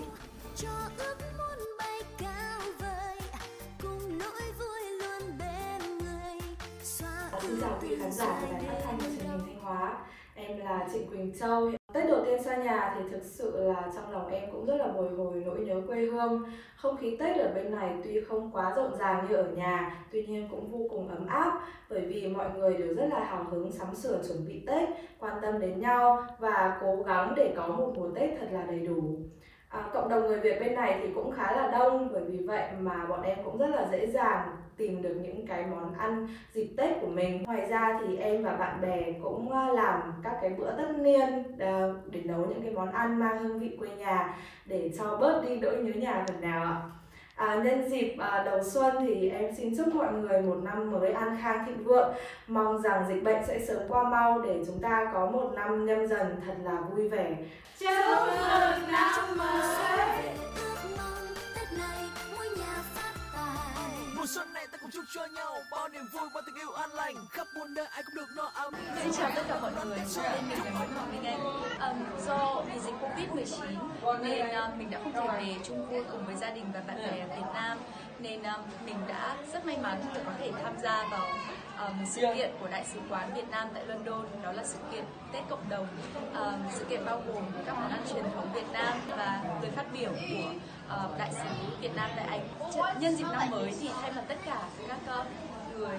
Xin 7.42 7.60
chào 7.60 7.78
quý 7.82 7.88
khán 8.00 8.12
giả 8.12 8.40
của 8.40 8.52
Đài 8.52 8.62
Phát 8.62 8.80
thanh 8.84 8.98
và 8.98 9.06
Truyền 9.06 9.28
hình 9.28 9.40
Thanh 9.46 9.60
Hóa. 9.62 9.96
Em 10.34 10.58
là 10.58 10.88
Trịnh 10.92 11.08
Quỳnh 11.08 11.32
Châu. 11.40 11.70
Tết 11.94 12.08
đầu 12.08 12.24
tiên 12.24 12.42
xa 12.42 12.56
nhà 12.56 12.94
thì 12.96 13.10
thực 13.10 13.22
sự 13.22 13.56
là 13.56 13.90
trong 13.94 14.12
lòng 14.12 14.28
em 14.28 14.50
cũng 14.52 14.66
rất 14.66 14.76
là 14.76 14.86
bồi 14.86 15.10
hồi 15.10 15.42
nỗi 15.46 15.58
nhớ 15.58 15.80
quê 15.86 16.06
hương. 16.06 16.42
Không 16.76 16.96
khí 16.96 17.16
Tết 17.16 17.36
ở 17.36 17.52
bên 17.54 17.70
này 17.70 17.94
tuy 18.04 18.20
không 18.20 18.50
quá 18.52 18.72
rộn 18.76 18.98
ràng 18.98 19.26
như 19.28 19.36
ở 19.36 19.50
nhà, 19.50 20.04
tuy 20.12 20.26
nhiên 20.26 20.48
cũng 20.50 20.70
vô 20.72 20.86
cùng 20.90 21.08
ấm 21.08 21.26
áp 21.26 21.60
bởi 21.90 22.00
vì 22.00 22.28
mọi 22.28 22.50
người 22.56 22.76
đều 22.76 22.94
rất 22.94 23.06
là 23.10 23.24
hào 23.24 23.44
hứng 23.44 23.72
sắm 23.72 23.94
sửa 23.94 24.22
chuẩn 24.28 24.48
bị 24.48 24.62
Tết, 24.66 24.88
quan 25.18 25.38
tâm 25.42 25.60
đến 25.60 25.80
nhau 25.80 26.26
và 26.38 26.78
cố 26.80 27.02
gắng 27.06 27.34
để 27.36 27.54
có 27.56 27.66
một 27.66 27.92
mùa 27.96 28.08
Tết 28.14 28.30
thật 28.40 28.46
là 28.52 28.62
đầy 28.62 28.78
đủ. 28.78 29.02
À, 29.74 29.82
cộng 29.92 30.08
đồng 30.08 30.26
người 30.26 30.40
Việt 30.40 30.60
bên 30.60 30.74
này 30.74 31.00
thì 31.02 31.08
cũng 31.14 31.32
khá 31.32 31.52
là 31.52 31.70
đông 31.70 32.08
bởi 32.12 32.22
vì 32.28 32.38
vậy 32.38 32.64
mà 32.80 33.06
bọn 33.08 33.22
em 33.22 33.38
cũng 33.44 33.58
rất 33.58 33.66
là 33.66 33.88
dễ 33.92 34.06
dàng 34.06 34.56
tìm 34.76 35.02
được 35.02 35.14
những 35.22 35.46
cái 35.46 35.64
món 35.70 35.94
ăn 35.94 36.28
dịp 36.52 36.68
Tết 36.76 37.00
của 37.00 37.06
mình. 37.06 37.42
Ngoài 37.42 37.66
ra 37.70 38.00
thì 38.00 38.16
em 38.16 38.44
và 38.44 38.52
bạn 38.56 38.80
bè 38.80 39.12
cũng 39.22 39.52
à, 39.52 39.68
làm 39.68 40.12
các 40.22 40.38
cái 40.40 40.50
bữa 40.50 40.70
tất 40.76 40.92
niên 40.98 41.58
à, 41.58 41.88
để 42.10 42.22
nấu 42.24 42.46
những 42.46 42.62
cái 42.62 42.70
món 42.70 42.92
ăn 42.92 43.18
mang 43.18 43.38
hương 43.38 43.58
vị 43.58 43.76
quê 43.78 43.88
nhà 43.88 44.36
để 44.66 44.90
cho 44.98 45.16
bớt 45.16 45.42
đi 45.48 45.56
nỗi 45.56 45.76
nhớ 45.76 45.92
nhà 46.00 46.24
phần 46.28 46.40
nào 46.40 46.64
ạ. 46.64 46.76
À, 47.36 47.54
nhân 47.64 47.90
dịp 47.90 48.16
à, 48.18 48.42
đầu 48.46 48.62
xuân 48.62 48.96
thì 49.00 49.30
em 49.30 49.54
xin 49.56 49.76
chúc 49.76 49.94
mọi 49.94 50.12
người 50.12 50.42
một 50.42 50.56
năm 50.62 50.92
mới 50.92 51.12
an 51.12 51.38
khang 51.42 51.66
thịnh 51.66 51.84
vượng. 51.84 52.14
Mong 52.46 52.82
rằng 52.82 53.04
dịch 53.08 53.22
bệnh 53.22 53.46
sẽ 53.46 53.58
sớm 53.68 53.82
qua 53.88 54.02
mau 54.02 54.42
để 54.42 54.62
chúng 54.66 54.80
ta 54.80 55.10
có 55.14 55.26
một 55.26 55.52
năm 55.54 55.86
nhâm 55.86 56.06
dần 56.06 56.40
thật 56.46 56.54
là 56.64 56.80
vui 56.80 57.08
vẻ. 57.08 57.36
Chúc 57.78 57.90
mừng 58.16 58.92
năm 58.92 59.38
mới. 59.38 59.64
Mùa 64.16 64.26
xuân 64.26 64.52
này 64.52 64.66
ta 64.72 64.78
cùng 64.80 64.90
chúc 64.90 65.04
cho 65.14 65.26
nhau 65.26 65.54
bao 65.70 65.88
niềm 65.88 66.04
vui 66.12 66.28
bao 66.34 66.42
tình 66.46 66.54
yêu 66.54 66.70
an 66.72 66.90
lành. 66.90 67.14
Khắp 67.30 67.46
muôn 67.54 67.74
nơi 67.74 67.86
ai 67.86 68.02
cũng 68.02 68.14
được 68.14 68.28
no 68.36 68.50
ấm. 68.54 68.74
Xin 69.02 69.12
chào 69.12 69.30
tất 69.36 69.42
cả 69.48 69.58
mọi 69.62 69.72
người. 69.86 69.98
Tên 70.16 70.42
mình 70.48 70.58
là 70.64 70.70
Nguyễn 70.70 70.88
Hoàng 70.94 71.12
Minh 71.12 71.24
Anh 71.24 71.40
um, 71.90 72.04
do 72.26 72.62
19 73.34 73.78
nên 74.22 74.46
uh, 74.46 74.78
mình 74.78 74.90
đã 74.90 74.98
không 75.02 75.12
thể 75.12 75.46
về 75.46 75.54
chung 75.64 75.86
vui 75.86 76.04
cùng 76.12 76.26
với 76.26 76.34
gia 76.36 76.50
đình 76.50 76.64
và 76.74 76.80
bạn 76.86 76.96
bè 76.96 77.20
ở 77.20 77.26
Việt 77.36 77.46
Nam. 77.54 77.78
Nên 78.18 78.42
um, 78.42 78.62
mình 78.86 78.96
đã 79.08 79.36
rất 79.52 79.66
may 79.66 79.78
mắn 79.78 80.00
được 80.14 80.20
có 80.26 80.32
thể 80.38 80.52
tham 80.62 80.74
gia 80.82 81.06
vào 81.10 81.26
um, 81.80 82.04
sự 82.06 82.22
kiện 82.34 82.50
của 82.60 82.68
đại 82.68 82.84
sứ 82.84 83.00
quán 83.10 83.34
Việt 83.34 83.50
Nam 83.50 83.68
tại 83.74 83.86
London. 83.86 84.26
Đó 84.42 84.52
là 84.52 84.64
sự 84.64 84.78
kiện 84.92 85.04
Tết 85.32 85.42
cộng 85.48 85.68
đồng. 85.68 85.86
Um, 86.34 86.54
sự 86.72 86.84
kiện 86.84 87.04
bao 87.04 87.22
gồm 87.26 87.42
các 87.66 87.74
món 87.74 87.90
ăn 87.90 88.00
truyền 88.12 88.24
thống 88.34 88.48
Việt 88.54 88.72
Nam 88.72 88.98
và 89.08 89.42
lời 89.62 89.70
phát 89.70 89.86
biểu 89.92 90.10
của 90.10 90.50
uh, 90.94 91.18
đại 91.18 91.32
sứ 91.32 91.76
Việt 91.80 91.96
Nam 91.96 92.10
tại 92.16 92.26
Anh. 92.28 92.48
Nhân 93.00 93.16
dịp 93.16 93.26
năm 93.32 93.50
mới 93.50 93.74
thì 93.80 93.90
thay 94.02 94.12
mặt 94.12 94.22
tất 94.28 94.38
cả 94.44 94.62
các 94.88 94.98
uh, 95.20 95.26
người 95.76 95.98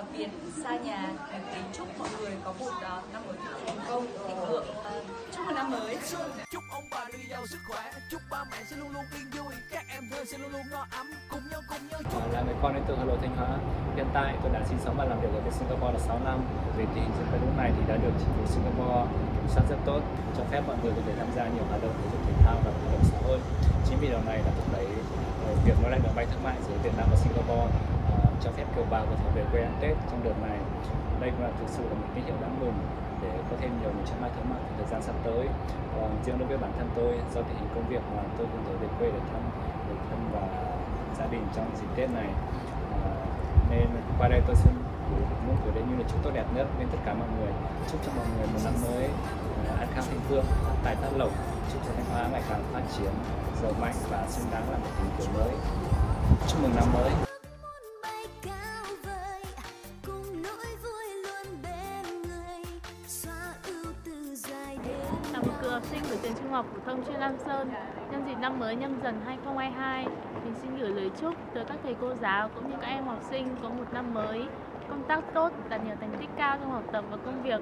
uh, 0.00 0.12
Việt 0.16 0.28
xa 0.62 0.76
nhà 0.76 1.12
kính 1.54 1.64
chúc 1.72 1.88
mọi 1.98 2.08
người 2.20 2.32
có 2.44 2.52
một 2.58 2.72
uh, 2.76 3.12
năm 3.12 3.22
mới 3.26 3.36
thành 3.66 3.78
công 3.88 4.06
thịnh 4.28 4.40
vượng. 4.48 4.66
Uh, 4.70 5.04
chúc 5.32 5.46
mừng 5.46 5.54
năm 5.54 5.70
mới. 5.70 5.96
Chúc 6.50 6.62
ông 6.70 6.84
bà 6.90 7.04
đưa 7.12 7.18
giàu 7.30 7.46
sức 7.46 7.58
khỏe. 7.68 7.92
Chúc 8.10 8.20
ba 8.30 8.44
mẹ 8.50 8.58
sẽ 8.70 8.76
luôn 8.76 8.90
luôn 8.94 9.04
yên 9.14 9.26
vui. 9.30 9.54
Các 9.70 9.84
em 9.88 10.02
thơ 10.10 10.24
sẽ 10.24 10.38
luôn 10.38 10.52
luôn 10.52 10.62
no 10.70 10.86
ấm. 10.90 11.06
Cùng 11.30 11.42
nhau 11.50 11.60
cùng 11.68 11.88
nhau 11.90 12.00
chúc. 12.12 12.32
Là 12.32 12.42
người 12.42 12.54
con 12.62 12.74
đến 12.74 12.82
từ 12.88 12.94
Hà 12.98 13.04
Nội 13.04 13.18
Thanh 13.22 13.36
Hóa. 13.36 13.58
Hiện 13.96 14.06
tại 14.14 14.34
tôi 14.42 14.52
đã 14.52 14.60
sinh 14.68 14.78
sống 14.84 14.94
và 14.98 15.04
làm 15.04 15.20
việc 15.20 15.28
ở 15.34 15.40
bên 15.40 15.52
Singapore 15.52 15.92
là 15.92 15.98
6 15.98 16.18
năm. 16.24 16.38
Về 16.76 16.84
tình 16.94 17.04
hình 17.04 17.14
dịch 17.18 17.32
bệnh 17.32 17.40
lúc 17.40 17.56
này 17.56 17.72
thì 17.76 17.82
đã 17.88 17.96
được 17.96 18.14
chính 18.18 18.32
phủ 18.36 18.44
Singapore 18.54 19.02
kiểm 19.34 19.46
soát 19.54 19.64
rất 19.70 19.78
tốt 19.84 20.00
cho 20.36 20.42
phép 20.50 20.62
mọi 20.66 20.76
người 20.82 20.92
có 20.96 21.02
thể 21.06 21.12
tham 21.18 21.28
gia 21.36 21.44
nhiều 21.44 21.64
hoạt 21.68 21.82
động 21.82 21.94
thể 21.98 22.08
dục 22.12 22.20
thể 22.26 22.34
thao 22.44 22.56
và 22.64 22.70
hoạt 22.70 22.92
động 22.92 23.04
xã 23.10 23.18
hội. 23.26 23.38
Chính 23.86 23.98
vì 24.00 24.08
điều 24.08 24.22
này 24.26 24.38
đã 24.46 24.50
thúc 24.56 24.66
đẩy 24.72 24.86
việc 25.64 25.76
nối 25.82 25.90
lại 25.90 26.00
đường 26.02 26.16
bay 26.16 26.26
thương 26.26 26.42
mại 26.42 26.56
giữa 26.68 26.76
Việt 26.82 26.94
Nam 26.96 27.06
và 27.10 27.16
Singapore 27.16 27.68
cho 28.44 28.50
phép 28.56 28.66
kiều 28.74 28.84
bào 28.90 29.06
có 29.10 29.16
thể 29.20 29.30
về 29.34 29.44
quê 29.52 29.60
ăn 29.62 29.74
Tết 29.80 29.94
trong 30.10 30.20
đợt 30.24 30.36
này. 30.48 30.58
Đây 31.20 31.30
cũng 31.30 31.42
là 31.42 31.50
thực 31.58 31.68
sự 31.68 31.82
là 31.90 31.94
một 32.00 32.08
tín 32.14 32.24
hiệu 32.24 32.36
đáng 32.40 32.56
mừng 32.60 32.76
để 33.22 33.30
có 33.50 33.56
thêm 33.60 33.70
nhiều 33.80 33.90
những 33.96 34.06
chuyến 34.06 34.20
bay 34.22 34.30
thương 34.34 34.48
mại 34.50 34.60
trong 34.64 34.76
thời 34.78 34.88
gian 34.90 35.02
sắp 35.02 35.14
tới. 35.24 35.48
Còn 35.94 36.10
riêng 36.24 36.38
đối 36.38 36.48
với 36.48 36.58
bản 36.58 36.72
thân 36.78 36.88
tôi 36.96 37.12
do 37.34 37.40
tình 37.42 37.56
hình 37.60 37.70
công 37.74 37.88
việc 37.88 38.02
mà 38.16 38.22
tôi 38.38 38.46
không 38.50 38.64
thể 38.66 38.74
về 38.82 38.88
quê 38.98 39.08
để 39.14 39.20
thăm 39.32 39.42
người 39.86 39.98
thân 40.10 40.20
và 40.34 40.42
gia 41.18 41.26
đình 41.26 41.44
trong 41.54 41.66
dịp 41.80 41.90
Tết 41.96 42.10
này. 42.10 42.28
À, 43.04 43.10
nên 43.70 43.86
qua 44.18 44.28
đây 44.28 44.40
tôi 44.46 44.56
xin 44.56 44.72
muốn 45.46 45.56
gửi 45.64 45.74
đến 45.74 45.84
như 45.90 45.96
là 46.02 46.08
chúc 46.08 46.22
tốt 46.24 46.30
đẹp 46.34 46.46
nhất 46.54 46.66
đến 46.78 46.88
tất 46.92 46.98
cả 47.04 47.14
mọi 47.14 47.28
người. 47.38 47.52
Chúc 47.90 48.00
cho 48.06 48.12
mọi 48.16 48.26
người 48.36 48.46
một 48.46 48.60
năm 48.64 48.74
mới 48.84 49.08
ờ, 49.68 49.76
an 49.78 49.88
khang 49.94 50.04
thịnh 50.10 50.20
vượng 50.28 50.44
tài 50.84 50.96
phát 50.96 51.12
lộc. 51.16 51.30
Chúc 51.72 51.82
cho 51.86 51.92
thanh 51.96 52.04
hóa 52.12 52.28
ngày 52.32 52.42
càng 52.48 52.62
phát 52.72 52.82
triển 52.96 53.12
giàu 53.62 53.72
mạnh 53.80 53.94
và 54.10 54.26
xứng 54.28 54.46
đáng 54.50 54.70
là 54.70 54.78
một 54.78 54.90
thành 54.98 55.10
phố 55.18 55.24
mới. 55.38 55.52
Chúc 56.48 56.62
mừng 56.62 56.76
năm 56.76 56.84
mới. 56.92 57.33
Thông 66.86 67.04
chuyên 67.04 67.20
Lam 67.20 67.38
Sơn. 67.46 67.70
Nhân 68.10 68.24
dịp 68.26 68.34
năm 68.40 68.58
mới 68.58 68.76
nhâm 68.76 69.00
dần 69.02 69.20
2022, 69.26 70.06
mình 70.44 70.54
xin 70.62 70.76
gửi 70.76 70.88
lời 70.88 71.10
chúc 71.20 71.34
tới 71.54 71.64
các 71.64 71.76
thầy 71.82 71.96
cô 72.00 72.14
giáo 72.14 72.48
cũng 72.54 72.70
như 72.70 72.76
các 72.80 72.86
em 72.86 73.06
học 73.06 73.18
sinh 73.30 73.48
có 73.62 73.68
một 73.68 73.84
năm 73.92 74.14
mới 74.14 74.46
công 74.88 75.02
tác 75.08 75.20
tốt, 75.34 75.52
đạt 75.68 75.84
nhiều 75.84 75.94
thành 76.00 76.16
tích 76.20 76.28
cao 76.36 76.56
trong 76.60 76.70
học 76.70 76.82
tập 76.92 77.04
và 77.10 77.16
công 77.16 77.42
việc. 77.42 77.60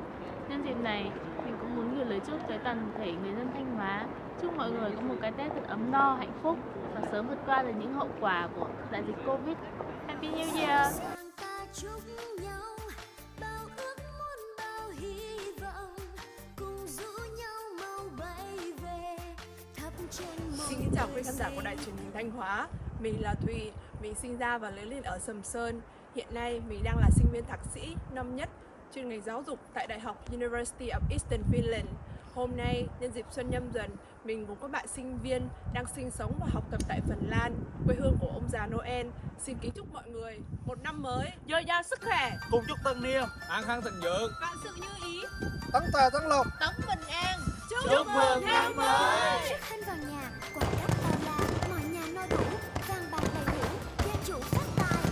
Nhân 0.49 0.63
dịp 0.65 0.77
này, 0.83 1.11
mình 1.45 1.55
cũng 1.61 1.77
muốn 1.77 1.97
gửi 1.97 2.05
lời 2.05 2.21
chúc 2.27 2.49
tới 2.49 2.59
toàn 2.59 2.91
thể 2.99 3.13
người 3.13 3.35
dân 3.35 3.49
Thanh 3.55 3.77
Hóa. 3.77 4.07
Chúc 4.43 4.57
mọi 4.57 4.71
người 4.71 4.91
có 4.97 5.01
một 5.01 5.15
cái 5.23 5.33
Tết 5.33 5.53
thật 5.55 5.69
ấm 5.69 5.91
no, 5.91 6.17
hạnh 6.19 6.33
phúc 6.43 6.59
và 6.95 7.01
sớm 7.13 7.29
vượt 7.29 7.39
qua 7.47 7.63
được 7.63 7.73
những 7.79 7.95
hậu 7.95 8.09
quả 8.21 8.49
của 8.57 8.67
đại 8.91 9.03
dịch 9.07 9.17
Covid. 9.27 9.57
Happy 10.07 10.29
New 10.29 10.57
Year! 10.57 11.01
Xin 20.93 20.99
chào 20.99 21.09
quý 21.15 21.23
khán 21.23 21.35
giả 21.35 21.51
của 21.57 21.63
Đài 21.63 21.77
truyền 21.77 21.97
hình 21.97 22.11
Thanh 22.15 22.31
Hóa. 22.31 22.69
Mình 23.01 23.23
là 23.23 23.35
Thùy, 23.35 23.73
mình 24.03 24.15
sinh 24.15 24.39
ra 24.39 24.59
và 24.59 24.71
lớn 24.71 24.89
lên 24.91 25.03
ở 25.03 25.19
Sầm 25.19 25.43
Sơn. 25.43 25.81
Hiện 26.15 26.27
nay 26.31 26.61
mình 26.69 26.83
đang 26.85 26.99
là 26.99 27.09
sinh 27.17 27.27
viên 27.33 27.45
thạc 27.45 27.61
sĩ 27.75 27.97
năm 28.11 28.37
nhất 28.37 28.49
chuyên 28.95 29.09
ngành 29.09 29.23
giáo 29.23 29.45
dục 29.47 29.59
tại 29.75 29.87
Đại 29.87 30.01
học 30.01 30.25
University 30.33 30.87
of 30.87 31.01
Eastern 31.11 31.43
Finland. 31.53 31.87
Hôm 32.35 32.57
nay, 32.57 32.87
nhân 33.01 33.13
dịp 33.13 33.27
xuân 33.31 33.51
nhâm 33.51 33.73
dần, 33.73 33.97
mình 34.25 34.47
cùng 34.47 34.57
các 34.63 34.71
bạn 34.71 34.87
sinh 34.89 35.19
viên 35.23 35.49
đang 35.75 35.85
sinh 35.97 36.11
sống 36.11 36.39
và 36.41 36.47
học 36.53 36.65
tập 36.71 36.81
tại 36.89 37.01
Phần 37.09 37.31
Lan, 37.31 37.65
quê 37.87 37.97
hương 37.99 38.17
của 38.21 38.29
ông 38.29 38.49
già 38.53 38.67
Noel. 38.67 39.07
Xin 39.39 39.59
kính 39.59 39.73
chúc 39.75 39.93
mọi 39.93 40.11
người 40.11 40.39
một 40.67 40.83
năm 40.83 41.03
mới 41.03 41.31
dồi 41.49 41.65
dào 41.69 41.83
sức 41.83 42.01
khỏe, 42.05 42.33
cùng 42.51 42.65
chúc 42.69 42.79
tân 42.85 43.03
niên 43.03 43.25
an 43.49 43.65
khang 43.67 43.83
thịnh 43.83 44.01
vượng, 44.03 44.33
vạn 44.41 44.57
sự 44.65 44.71
như 44.81 45.07
ý, 45.07 45.21
tấn 45.73 45.83
tài 45.93 46.11
tấn 46.13 46.23
lộc, 46.25 46.47
tấn 46.61 46.75
bình 46.89 47.09
an. 47.09 47.41
Chúc, 47.85 48.07
mừng 48.07 48.45
năm 48.47 48.77
mới. 48.77 49.49
Trước 49.49 49.57
thanh 49.61 49.81
vào 49.87 49.97
nhà, 49.97 50.31
quả 50.55 50.69
đất 50.79 50.95
bao 51.03 51.19
la, 51.25 51.69
mọi 51.69 51.81
nhà 51.93 52.07
no 52.15 52.27
đủ, 52.31 52.45
vàng 52.89 53.05
bạc 53.13 53.23
đầy 53.35 53.45
đủ, 53.47 53.69
gia 53.99 54.15
chủ 54.27 54.41
phát 54.41 54.67
tài. 54.77 55.03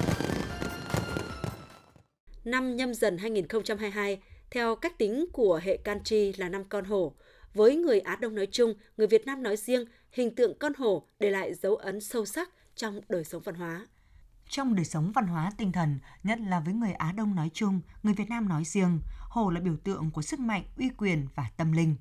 Năm 2.44 2.76
nhâm 2.76 2.94
dần 2.94 3.18
2022, 3.18 4.22
theo 4.50 4.76
cách 4.76 4.98
tính 4.98 5.26
của 5.32 5.60
hệ 5.62 5.76
Kanchi 5.76 6.32
là 6.32 6.48
năm 6.48 6.64
con 6.64 6.84
hổ, 6.84 7.14
với 7.54 7.76
người 7.76 8.00
Á 8.00 8.16
Đông 8.16 8.34
nói 8.34 8.48
chung, 8.52 8.74
người 8.96 9.06
Việt 9.06 9.26
Nam 9.26 9.42
nói 9.42 9.56
riêng, 9.56 9.84
hình 10.12 10.34
tượng 10.34 10.58
con 10.58 10.72
hổ 10.78 11.06
để 11.18 11.30
lại 11.30 11.54
dấu 11.54 11.76
ấn 11.76 12.00
sâu 12.00 12.26
sắc 12.26 12.50
trong 12.76 13.00
đời 13.08 13.24
sống 13.24 13.42
văn 13.42 13.54
hóa. 13.54 13.86
Trong 14.48 14.74
đời 14.74 14.84
sống 14.84 15.12
văn 15.14 15.26
hóa 15.26 15.52
tinh 15.58 15.72
thần, 15.72 15.98
nhất 16.22 16.38
là 16.40 16.60
với 16.60 16.74
người 16.74 16.92
Á 16.92 17.12
Đông 17.12 17.34
nói 17.34 17.50
chung, 17.54 17.80
người 18.02 18.14
Việt 18.14 18.28
Nam 18.28 18.48
nói 18.48 18.64
riêng, 18.64 19.00
hổ 19.28 19.50
là 19.50 19.60
biểu 19.60 19.76
tượng 19.84 20.10
của 20.10 20.22
sức 20.22 20.40
mạnh, 20.40 20.64
uy 20.78 20.90
quyền 20.98 21.28
và 21.34 21.46
tâm 21.56 21.72
linh. 21.72 21.96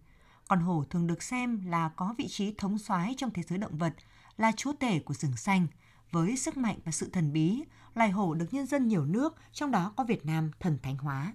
Con 0.49 0.59
hổ 0.59 0.83
thường 0.89 1.07
được 1.07 1.23
xem 1.23 1.61
là 1.65 1.89
có 1.95 2.15
vị 2.17 2.27
trí 2.27 2.53
thống 2.57 2.77
soái 2.77 3.13
trong 3.17 3.31
thế 3.33 3.43
giới 3.43 3.57
động 3.57 3.77
vật, 3.77 3.93
là 4.37 4.51
chúa 4.51 4.73
tể 4.73 4.99
của 4.99 5.13
rừng 5.13 5.37
xanh. 5.37 5.67
Với 6.11 6.37
sức 6.37 6.57
mạnh 6.57 6.79
và 6.85 6.91
sự 6.91 7.09
thần 7.13 7.33
bí, 7.33 7.63
loài 7.95 8.09
hổ 8.09 8.33
được 8.33 8.45
nhân 8.51 8.65
dân 8.65 8.87
nhiều 8.87 9.05
nước, 9.05 9.35
trong 9.51 9.71
đó 9.71 9.93
có 9.95 10.03
Việt 10.03 10.25
Nam 10.25 10.51
thần 10.59 10.77
thánh 10.83 10.97
hóa. 10.97 11.33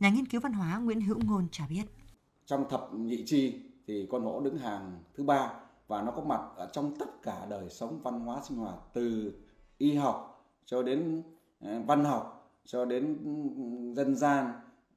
Nhà 0.00 0.10
nghiên 0.10 0.26
cứu 0.26 0.40
văn 0.40 0.52
hóa 0.52 0.78
Nguyễn 0.78 1.00
Hữu 1.00 1.18
Ngôn 1.24 1.48
cho 1.52 1.64
biết. 1.68 1.82
Trong 2.46 2.68
thập 2.70 2.94
nhị 2.94 3.22
chi 3.26 3.60
thì 3.86 4.08
con 4.10 4.24
hổ 4.24 4.40
đứng 4.40 4.58
hàng 4.58 5.02
thứ 5.14 5.24
ba 5.24 5.50
và 5.88 6.02
nó 6.02 6.12
có 6.12 6.22
mặt 6.22 6.40
ở 6.56 6.70
trong 6.72 6.96
tất 6.98 7.22
cả 7.22 7.46
đời 7.50 7.70
sống 7.70 8.00
văn 8.02 8.20
hóa 8.20 8.40
sinh 8.48 8.58
hoạt 8.58 8.76
từ 8.92 9.34
y 9.78 9.94
học 9.94 10.46
cho 10.64 10.82
đến 10.82 11.22
ờ, 11.60 11.80
văn 11.86 12.04
học 12.04 12.52
cho 12.64 12.84
đến 12.84 13.18
dân 13.96 14.16
gian 14.16 14.52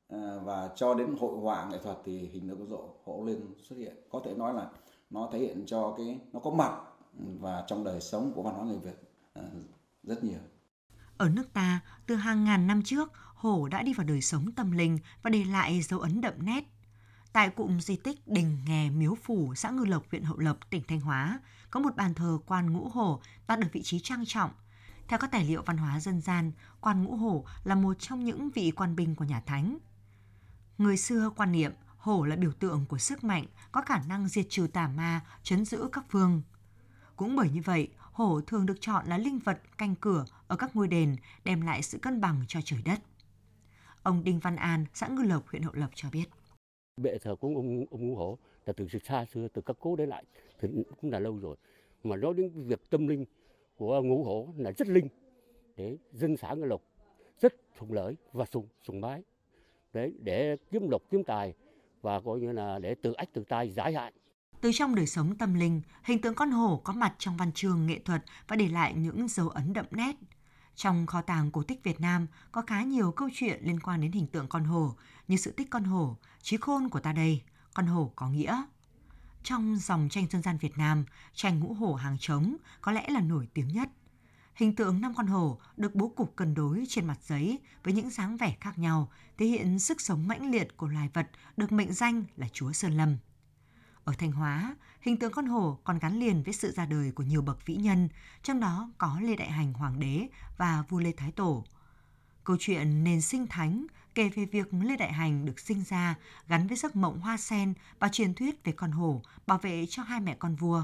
Ờ, 0.07 0.41
và 0.43 0.69
cho 0.75 0.93
đến 0.93 1.15
hội 1.19 1.39
họa 1.39 1.67
nghệ 1.69 1.77
thuật 1.83 1.97
thì 2.05 2.29
hình 2.33 2.49
tượng 2.49 2.67
rộ 2.69 2.89
hổ 3.03 3.23
lên 3.27 3.39
xuất 3.69 3.75
hiện 3.75 3.95
có 4.11 4.21
thể 4.25 4.33
nói 4.33 4.53
là 4.53 4.69
nó 5.09 5.29
thể 5.33 5.39
hiện 5.39 5.63
cho 5.65 5.93
cái 5.97 6.19
nó 6.33 6.39
có 6.39 6.51
mặt 6.51 6.71
ừ, 7.19 7.25
và 7.39 7.63
trong 7.67 7.83
đời 7.83 8.01
sống 8.01 8.31
của 8.35 8.43
văn 8.43 8.53
hóa 8.53 8.65
người 8.65 8.79
Việt 8.79 8.95
ờ, 9.33 9.43
rất 10.03 10.23
nhiều. 10.23 10.39
Ở 11.17 11.29
nước 11.29 11.53
ta, 11.53 11.79
từ 12.07 12.15
hàng 12.15 12.43
ngàn 12.43 12.67
năm 12.67 12.81
trước, 12.83 13.11
hổ 13.35 13.67
đã 13.67 13.83
đi 13.83 13.93
vào 13.93 14.07
đời 14.07 14.21
sống 14.21 14.51
tâm 14.51 14.71
linh 14.71 14.99
và 15.21 15.29
để 15.29 15.43
lại 15.43 15.81
dấu 15.81 15.99
ấn 15.99 16.21
đậm 16.21 16.33
nét. 16.45 16.63
Tại 17.33 17.49
cụm 17.49 17.79
di 17.79 17.95
tích 17.95 18.27
Đình 18.27 18.57
Nghè 18.65 18.89
Miếu 18.89 19.15
Phủ, 19.15 19.55
xã 19.55 19.69
Ngư 19.69 19.85
Lộc, 19.85 20.03
huyện 20.11 20.23
Hậu 20.23 20.37
Lộc, 20.37 20.57
tỉnh 20.69 20.83
Thanh 20.87 20.99
Hóa, 20.99 21.39
có 21.69 21.79
một 21.79 21.95
bàn 21.95 22.13
thờ 22.13 22.39
quan 22.45 22.73
ngũ 22.73 22.89
hổ 22.89 23.19
đặt 23.47 23.59
được 23.59 23.67
vị 23.71 23.81
trí 23.83 23.99
trang 23.99 24.23
trọng. 24.25 24.51
Theo 25.07 25.19
các 25.19 25.31
tài 25.31 25.45
liệu 25.45 25.61
văn 25.65 25.77
hóa 25.77 25.99
dân 25.99 26.21
gian, 26.21 26.51
quan 26.81 27.03
ngũ 27.03 27.15
hổ 27.15 27.45
là 27.63 27.75
một 27.75 27.93
trong 27.99 28.25
những 28.25 28.49
vị 28.49 28.71
quan 28.75 28.95
binh 28.95 29.15
của 29.15 29.25
nhà 29.25 29.39
Thánh. 29.39 29.77
Người 30.77 30.97
xưa 30.97 31.31
quan 31.35 31.51
niệm 31.51 31.71
hổ 31.97 32.25
là 32.25 32.35
biểu 32.35 32.51
tượng 32.59 32.85
của 32.89 32.97
sức 32.97 33.23
mạnh, 33.23 33.45
có 33.71 33.81
khả 33.81 34.01
năng 34.09 34.27
diệt 34.27 34.45
trừ 34.49 34.67
tà 34.73 34.87
ma, 34.87 35.21
chấn 35.43 35.65
giữ 35.65 35.89
các 35.91 36.05
phương. 36.09 36.41
Cũng 37.15 37.35
bởi 37.35 37.49
như 37.49 37.61
vậy, 37.65 37.87
hổ 38.11 38.41
thường 38.41 38.65
được 38.65 38.77
chọn 38.79 39.05
là 39.07 39.17
linh 39.17 39.39
vật 39.39 39.61
canh 39.77 39.95
cửa 39.95 40.25
ở 40.47 40.55
các 40.55 40.75
ngôi 40.75 40.87
đền, 40.87 41.15
đem 41.45 41.61
lại 41.61 41.81
sự 41.81 41.97
cân 41.97 42.21
bằng 42.21 42.43
cho 42.47 42.59
trời 42.63 42.81
đất. 42.85 42.99
Ông 44.03 44.23
Đinh 44.23 44.39
Văn 44.39 44.55
An, 44.55 44.85
xã 44.93 45.07
Ngư 45.07 45.23
Lộc, 45.23 45.47
huyện 45.47 45.63
Hậu 45.63 45.73
Lộc 45.73 45.89
cho 45.95 46.09
biết. 46.11 46.25
Bệ 46.97 47.17
thờ 47.17 47.35
của 47.35 47.47
ông, 47.47 47.85
ông 47.91 48.07
Ngũ 48.07 48.15
Hổ 48.15 48.37
là 48.65 48.73
từ 48.77 48.87
xa 49.03 49.25
xưa, 49.25 49.47
từ 49.47 49.61
các 49.61 49.77
cố 49.79 49.95
đến 49.95 50.09
lại 50.09 50.23
thì 50.59 50.67
cũng 51.01 51.11
là 51.11 51.19
lâu 51.19 51.37
rồi. 51.37 51.57
Mà 52.03 52.15
nói 52.15 52.33
đến 52.33 52.67
việc 52.67 52.89
tâm 52.89 53.07
linh 53.07 53.25
của 53.77 54.01
Ngũ 54.01 54.23
Hổ 54.23 54.53
là 54.57 54.71
rất 54.77 54.87
linh 54.87 55.07
để 55.75 55.97
dân 56.11 56.37
xã 56.37 56.53
Ngư 56.53 56.65
Lộc 56.65 56.81
rất 57.39 57.53
thuận 57.77 57.93
lợi 57.93 58.15
và 58.33 58.45
sùng 58.45 58.67
sùng 58.87 59.01
bái 59.01 59.23
để 59.93 60.11
để 60.19 60.55
kiếm 60.71 60.89
lộc 60.89 61.01
kiếm 61.11 61.23
tài 61.23 61.53
và 62.01 62.19
coi 62.25 62.39
như 62.39 62.51
là 62.51 62.79
để 62.79 62.95
tự 62.95 63.13
ách 63.13 63.33
tự 63.33 63.43
tai 63.49 63.69
giải 63.69 63.93
hạn 63.93 64.13
từ 64.61 64.71
trong 64.73 64.95
đời 64.95 65.07
sống 65.07 65.35
tâm 65.37 65.53
linh, 65.53 65.81
hình 66.03 66.21
tượng 66.21 66.35
con 66.35 66.51
hổ 66.51 66.81
có 66.83 66.93
mặt 66.93 67.15
trong 67.17 67.37
văn 67.37 67.51
chương 67.51 67.87
nghệ 67.87 67.99
thuật 68.05 68.23
và 68.47 68.55
để 68.55 68.67
lại 68.67 68.93
những 68.93 69.27
dấu 69.27 69.49
ấn 69.49 69.73
đậm 69.73 69.85
nét. 69.91 70.15
Trong 70.75 71.05
kho 71.05 71.21
tàng 71.21 71.51
cổ 71.51 71.63
tích 71.63 71.83
Việt 71.83 71.99
Nam 71.99 72.27
có 72.51 72.61
khá 72.61 72.83
nhiều 72.83 73.11
câu 73.11 73.29
chuyện 73.33 73.59
liên 73.63 73.79
quan 73.79 74.01
đến 74.01 74.11
hình 74.11 74.27
tượng 74.27 74.47
con 74.47 74.63
hổ, 74.63 74.95
như 75.27 75.37
sự 75.37 75.51
tích 75.51 75.67
con 75.69 75.83
hổ, 75.83 76.17
trí 76.41 76.57
khôn 76.57 76.89
của 76.89 76.99
ta 76.99 77.13
đây, 77.13 77.41
con 77.73 77.85
hổ 77.85 78.11
có 78.15 78.29
nghĩa. 78.29 78.63
Trong 79.43 79.75
dòng 79.75 80.07
tranh 80.11 80.27
dân 80.31 80.41
gian 80.41 80.57
Việt 80.57 80.77
Nam, 80.77 81.05
tranh 81.33 81.59
ngũ 81.59 81.73
hổ 81.73 81.93
hàng 81.93 82.17
trống 82.19 82.55
có 82.81 82.91
lẽ 82.91 83.09
là 83.09 83.21
nổi 83.21 83.47
tiếng 83.53 83.67
nhất. 83.67 83.89
Hình 84.57 84.75
tượng 84.75 85.01
năm 85.01 85.13
con 85.17 85.27
hổ 85.27 85.59
được 85.77 85.95
bố 85.95 86.07
cục 86.07 86.35
cân 86.35 86.53
đối 86.53 86.83
trên 86.89 87.07
mặt 87.07 87.17
giấy 87.21 87.59
với 87.83 87.93
những 87.93 88.09
dáng 88.09 88.37
vẻ 88.37 88.57
khác 88.61 88.77
nhau, 88.77 89.11
thể 89.37 89.45
hiện 89.45 89.79
sức 89.79 90.01
sống 90.01 90.27
mãnh 90.27 90.51
liệt 90.51 90.77
của 90.77 90.87
loài 90.87 91.09
vật 91.13 91.29
được 91.57 91.71
mệnh 91.71 91.93
danh 91.93 92.23
là 92.35 92.47
Chúa 92.53 92.71
Sơn 92.71 92.91
Lâm. 92.91 93.17
Ở 94.03 94.13
Thanh 94.17 94.31
Hóa, 94.31 94.75
hình 95.01 95.17
tượng 95.17 95.31
con 95.31 95.45
hổ 95.45 95.79
còn 95.83 95.99
gắn 95.99 96.19
liền 96.19 96.43
với 96.43 96.53
sự 96.53 96.71
ra 96.71 96.85
đời 96.85 97.11
của 97.11 97.23
nhiều 97.23 97.41
bậc 97.41 97.65
vĩ 97.65 97.75
nhân, 97.75 98.09
trong 98.43 98.59
đó 98.59 98.91
có 98.97 99.19
Lê 99.21 99.35
Đại 99.35 99.51
Hành 99.51 99.73
Hoàng 99.73 99.99
đế 99.99 100.27
và 100.57 100.83
vua 100.89 100.99
Lê 100.99 101.11
Thái 101.17 101.31
Tổ. 101.31 101.63
Câu 102.43 102.57
chuyện 102.59 103.03
nền 103.03 103.21
sinh 103.21 103.47
thánh 103.47 103.87
kể 104.15 104.29
về 104.29 104.45
việc 104.45 104.73
Lê 104.73 104.97
Đại 104.97 105.13
Hành 105.13 105.45
được 105.45 105.59
sinh 105.59 105.83
ra 105.83 106.15
gắn 106.47 106.67
với 106.67 106.77
giấc 106.77 106.95
mộng 106.95 107.19
hoa 107.19 107.37
sen 107.37 107.73
và 107.99 108.09
truyền 108.09 108.33
thuyết 108.33 108.63
về 108.63 108.71
con 108.71 108.91
hổ 108.91 109.21
bảo 109.47 109.57
vệ 109.57 109.85
cho 109.89 110.03
hai 110.03 110.19
mẹ 110.19 110.35
con 110.39 110.55
vua. 110.55 110.83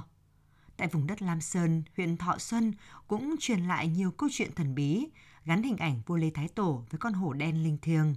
Tại 0.83 0.89
vùng 0.89 1.07
đất 1.07 1.21
Lam 1.21 1.41
Sơn, 1.41 1.83
huyện 1.97 2.17
Thọ 2.17 2.37
Xuân 2.37 2.73
cũng 3.07 3.35
truyền 3.39 3.59
lại 3.59 3.87
nhiều 3.87 4.11
câu 4.11 4.29
chuyện 4.31 4.51
thần 4.55 4.75
bí, 4.75 5.07
gắn 5.45 5.63
hình 5.63 5.77
ảnh 5.77 6.01
vua 6.05 6.15
Lê 6.15 6.29
Thái 6.29 6.47
Tổ 6.47 6.83
với 6.89 6.99
con 6.99 7.13
hổ 7.13 7.33
đen 7.33 7.63
linh 7.63 7.77
thiêng. 7.81 8.15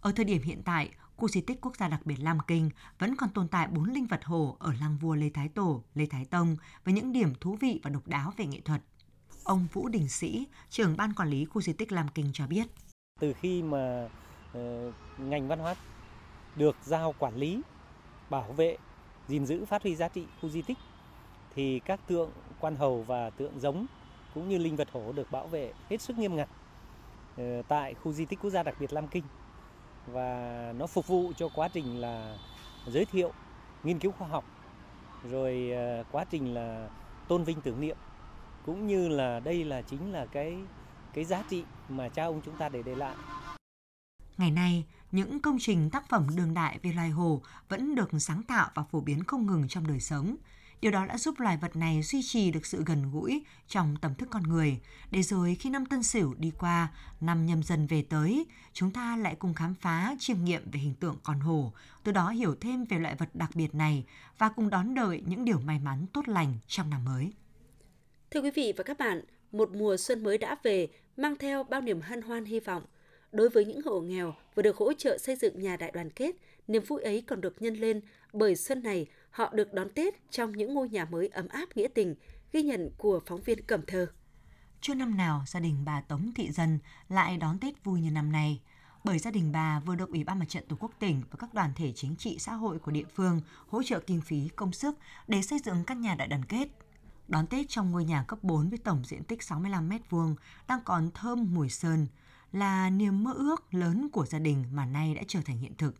Ở 0.00 0.12
thời 0.12 0.24
điểm 0.24 0.42
hiện 0.42 0.62
tại, 0.64 0.90
khu 1.16 1.28
di 1.28 1.40
tích 1.40 1.60
quốc 1.60 1.76
gia 1.76 1.88
đặc 1.88 2.00
biệt 2.04 2.16
Lam 2.20 2.38
Kinh 2.46 2.70
vẫn 2.98 3.16
còn 3.16 3.30
tồn 3.30 3.48
tại 3.48 3.68
bốn 3.68 3.84
linh 3.84 4.06
vật 4.06 4.24
hổ 4.24 4.56
ở 4.58 4.72
lăng 4.80 4.98
vua 4.98 5.14
Lê 5.14 5.30
Thái 5.30 5.48
Tổ, 5.48 5.82
Lê 5.94 6.06
Thái 6.06 6.24
Tông 6.24 6.56
với 6.84 6.94
những 6.94 7.12
điểm 7.12 7.32
thú 7.40 7.56
vị 7.60 7.80
và 7.82 7.90
độc 7.90 8.08
đáo 8.08 8.32
về 8.36 8.46
nghệ 8.46 8.60
thuật. 8.60 8.82
Ông 9.44 9.66
Vũ 9.72 9.88
Đình 9.88 10.08
Sĩ, 10.08 10.46
trưởng 10.70 10.96
ban 10.96 11.14
quản 11.14 11.28
lý 11.28 11.44
khu 11.44 11.60
di 11.60 11.72
tích 11.72 11.92
Lam 11.92 12.08
Kinh 12.08 12.30
cho 12.32 12.46
biết. 12.46 12.66
Từ 13.20 13.32
khi 13.32 13.62
mà 13.62 14.08
uh, 14.58 14.94
ngành 15.18 15.48
văn 15.48 15.58
hóa 15.58 15.74
được 16.56 16.76
giao 16.84 17.14
quản 17.18 17.36
lý, 17.36 17.62
bảo 18.30 18.52
vệ, 18.52 18.76
gìn 19.28 19.46
giữ 19.46 19.64
phát 19.64 19.82
huy 19.82 19.94
giá 19.94 20.08
trị 20.08 20.26
khu 20.40 20.48
di 20.48 20.62
tích 20.62 20.78
thì 21.54 21.80
các 21.84 22.00
tượng 22.06 22.30
quan 22.60 22.76
hầu 22.76 23.02
và 23.02 23.30
tượng 23.30 23.60
giống 23.60 23.86
cũng 24.34 24.48
như 24.48 24.58
linh 24.58 24.76
vật 24.76 24.88
hổ 24.92 25.12
được 25.12 25.30
bảo 25.30 25.46
vệ 25.46 25.72
hết 25.90 26.00
sức 26.00 26.18
nghiêm 26.18 26.36
ngặt 26.36 26.48
ờ, 27.36 27.62
tại 27.68 27.94
khu 27.94 28.12
di 28.12 28.24
tích 28.24 28.38
quốc 28.42 28.50
gia 28.50 28.62
đặc 28.62 28.74
biệt 28.80 28.92
Lam 28.92 29.08
Kinh 29.08 29.24
và 30.06 30.72
nó 30.78 30.86
phục 30.86 31.06
vụ 31.06 31.32
cho 31.36 31.48
quá 31.54 31.68
trình 31.68 32.00
là 32.00 32.38
giới 32.86 33.04
thiệu 33.04 33.32
nghiên 33.82 33.98
cứu 33.98 34.12
khoa 34.12 34.28
học 34.28 34.44
rồi 35.30 35.70
ờ, 35.70 36.04
quá 36.12 36.24
trình 36.30 36.54
là 36.54 36.88
tôn 37.28 37.44
vinh 37.44 37.60
tưởng 37.60 37.80
niệm 37.80 37.96
cũng 38.66 38.86
như 38.86 39.08
là 39.08 39.40
đây 39.40 39.64
là 39.64 39.82
chính 39.82 40.12
là 40.12 40.26
cái 40.26 40.56
cái 41.14 41.24
giá 41.24 41.42
trị 41.50 41.64
mà 41.88 42.08
cha 42.08 42.24
ông 42.24 42.40
chúng 42.44 42.56
ta 42.56 42.68
để 42.68 42.82
để 42.82 42.94
lại. 42.94 43.16
Ngày 44.38 44.50
nay, 44.50 44.84
những 45.12 45.40
công 45.40 45.56
trình 45.60 45.90
tác 45.90 46.08
phẩm 46.08 46.26
đường 46.36 46.54
đại 46.54 46.78
về 46.82 46.92
loài 46.92 47.10
hồ 47.10 47.42
vẫn 47.68 47.94
được 47.94 48.10
sáng 48.18 48.42
tạo 48.42 48.70
và 48.74 48.82
phổ 48.82 49.00
biến 49.00 49.24
không 49.24 49.46
ngừng 49.46 49.68
trong 49.68 49.86
đời 49.86 50.00
sống. 50.00 50.36
Điều 50.80 50.92
đó 50.92 51.06
đã 51.06 51.18
giúp 51.18 51.40
loài 51.40 51.56
vật 51.56 51.76
này 51.76 52.02
duy 52.02 52.22
trì 52.22 52.50
được 52.50 52.66
sự 52.66 52.82
gần 52.86 53.10
gũi 53.12 53.44
trong 53.68 53.96
tâm 54.00 54.14
thức 54.14 54.28
con 54.30 54.42
người, 54.42 54.80
để 55.10 55.22
rồi 55.22 55.54
khi 55.54 55.70
năm 55.70 55.86
Tân 55.86 56.02
Sửu 56.02 56.34
đi 56.34 56.52
qua, 56.58 56.88
năm 57.20 57.46
nhâm 57.46 57.62
dần 57.62 57.86
về 57.86 58.02
tới, 58.02 58.46
chúng 58.72 58.90
ta 58.90 59.16
lại 59.16 59.36
cùng 59.38 59.54
khám 59.54 59.74
phá, 59.74 60.14
chiêm 60.18 60.44
nghiệm 60.44 60.70
về 60.70 60.80
hình 60.80 60.94
tượng 60.94 61.16
con 61.22 61.40
hổ, 61.40 61.72
từ 62.04 62.12
đó 62.12 62.30
hiểu 62.30 62.54
thêm 62.60 62.84
về 62.84 62.98
loại 62.98 63.14
vật 63.14 63.28
đặc 63.34 63.50
biệt 63.54 63.74
này 63.74 64.04
và 64.38 64.48
cùng 64.48 64.70
đón 64.70 64.94
đợi 64.94 65.22
những 65.26 65.44
điều 65.44 65.58
may 65.60 65.78
mắn 65.78 66.06
tốt 66.12 66.28
lành 66.28 66.54
trong 66.66 66.90
năm 66.90 67.04
mới. 67.04 67.32
Thưa 68.30 68.42
quý 68.42 68.50
vị 68.50 68.72
và 68.76 68.84
các 68.84 68.98
bạn, 68.98 69.20
một 69.52 69.70
mùa 69.72 69.96
xuân 69.96 70.22
mới 70.22 70.38
đã 70.38 70.56
về, 70.62 70.88
mang 71.16 71.36
theo 71.36 71.64
bao 71.64 71.80
niềm 71.80 72.00
hân 72.00 72.22
hoan 72.22 72.44
hy 72.44 72.60
vọng. 72.60 72.82
Đối 73.32 73.48
với 73.48 73.64
những 73.64 73.80
hộ 73.84 74.00
nghèo 74.00 74.34
vừa 74.54 74.62
được 74.62 74.76
hỗ 74.76 74.92
trợ 74.92 75.18
xây 75.18 75.36
dựng 75.36 75.62
nhà 75.62 75.76
đại 75.76 75.90
đoàn 75.94 76.10
kết, 76.10 76.36
niềm 76.68 76.82
vui 76.82 77.02
ấy 77.02 77.22
còn 77.26 77.40
được 77.40 77.62
nhân 77.62 77.74
lên 77.74 78.00
bởi 78.32 78.56
xuân 78.56 78.82
này 78.82 79.06
họ 79.34 79.50
được 79.54 79.72
đón 79.72 79.88
Tết 79.94 80.30
trong 80.30 80.52
những 80.52 80.74
ngôi 80.74 80.88
nhà 80.88 81.04
mới 81.04 81.28
ấm 81.28 81.48
áp 81.48 81.76
nghĩa 81.76 81.88
tình, 81.94 82.14
ghi 82.52 82.62
nhận 82.62 82.90
của 82.96 83.20
phóng 83.26 83.40
viên 83.40 83.62
Cẩm 83.66 83.80
Thơ. 83.86 84.06
Chưa 84.80 84.94
năm 84.94 85.16
nào 85.16 85.44
gia 85.46 85.60
đình 85.60 85.84
bà 85.84 86.00
Tống 86.00 86.32
Thị 86.34 86.50
Dân 86.50 86.78
lại 87.08 87.36
đón 87.36 87.58
Tết 87.58 87.84
vui 87.84 88.00
như 88.00 88.10
năm 88.10 88.32
nay, 88.32 88.60
bởi 89.04 89.18
gia 89.18 89.30
đình 89.30 89.52
bà 89.52 89.80
vừa 89.80 89.94
được 89.94 90.10
Ủy 90.10 90.24
ban 90.24 90.38
Mặt 90.38 90.48
trận 90.48 90.64
Tổ 90.68 90.76
quốc 90.80 90.90
tỉnh 90.98 91.22
và 91.30 91.36
các 91.38 91.54
đoàn 91.54 91.72
thể 91.76 91.92
chính 91.92 92.16
trị 92.16 92.38
xã 92.38 92.54
hội 92.54 92.78
của 92.78 92.90
địa 92.90 93.04
phương 93.14 93.40
hỗ 93.68 93.82
trợ 93.82 94.00
kinh 94.00 94.20
phí 94.20 94.48
công 94.56 94.72
sức 94.72 94.98
để 95.28 95.42
xây 95.42 95.58
dựng 95.58 95.84
căn 95.84 96.00
nhà 96.00 96.14
đại 96.14 96.28
đoàn 96.28 96.44
kết. 96.44 96.68
Đón 97.28 97.46
Tết 97.46 97.68
trong 97.68 97.90
ngôi 97.90 98.04
nhà 98.04 98.24
cấp 98.28 98.38
4 98.42 98.68
với 98.68 98.78
tổng 98.78 99.02
diện 99.04 99.24
tích 99.24 99.42
65 99.42 99.88
m2 99.88 100.34
đang 100.68 100.80
còn 100.84 101.10
thơm 101.14 101.54
mùi 101.54 101.70
sơn 101.70 102.06
là 102.52 102.90
niềm 102.90 103.24
mơ 103.24 103.32
ước 103.32 103.74
lớn 103.74 104.08
của 104.12 104.26
gia 104.26 104.38
đình 104.38 104.64
mà 104.72 104.86
nay 104.86 105.14
đã 105.14 105.22
trở 105.28 105.40
thành 105.44 105.58
hiện 105.58 105.74
thực. 105.78 105.94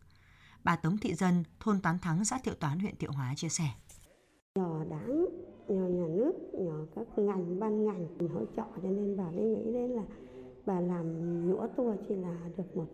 Bà 0.65 0.75
Tống 0.75 0.97
Thị 1.01 1.13
Dân, 1.13 1.43
thôn 1.59 1.75
Toán 1.83 1.95
Thắng, 2.01 2.25
xã 2.25 2.37
Thiệu 2.43 2.53
Toán, 2.59 2.79
huyện 2.79 2.95
Thiệu 2.99 3.09
Hóa 3.15 3.33
chia 3.35 3.49
sẻ. 3.49 3.63
Nhờ 4.55 4.85
đảng, 4.89 5.25
nhờ 5.67 5.87
nhà 5.87 6.07
nước, 6.07 6.33
nhờ 6.53 6.85
các 6.95 7.07
ngành, 7.17 7.59
ban 7.59 7.85
ngành 7.85 8.07
hỗ 8.33 8.45
trợ 8.55 8.63
cho 8.83 8.89
nên 8.89 9.17
bà 9.17 9.31
mới 9.31 9.45
nghĩ 9.45 9.73
đến 9.73 9.91
là 9.91 10.03
bà 10.65 10.79
làm 10.79 11.05
nhũa 11.49 11.67
tua 11.67 11.95
chỉ 12.07 12.15
là 12.15 12.37
được 12.57 12.77
một 12.77 12.85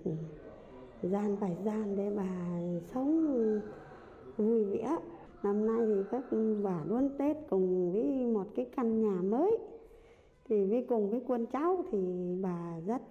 gian 1.01 1.35
vài 1.35 1.57
gian 1.65 1.95
để 1.95 2.13
bà 2.17 2.59
sống 2.93 3.25
vui 4.37 4.65
vẻ. 4.65 4.97
Năm 5.43 5.65
nay 5.65 5.87
thì 5.87 6.01
các 6.11 6.23
bà 6.63 6.83
đón 6.89 7.09
Tết 7.17 7.37
cùng 7.49 7.91
với 7.91 8.25
một 8.33 8.45
cái 8.55 8.65
căn 8.75 9.01
nhà 9.01 9.21
mới 9.21 9.57
thì 10.49 10.65
với 10.65 10.85
cùng 10.89 11.09
với 11.09 11.21
quân 11.27 11.45
cháu 11.45 11.83
thì 11.91 11.97
bà 12.41 12.79
rất 12.85 13.01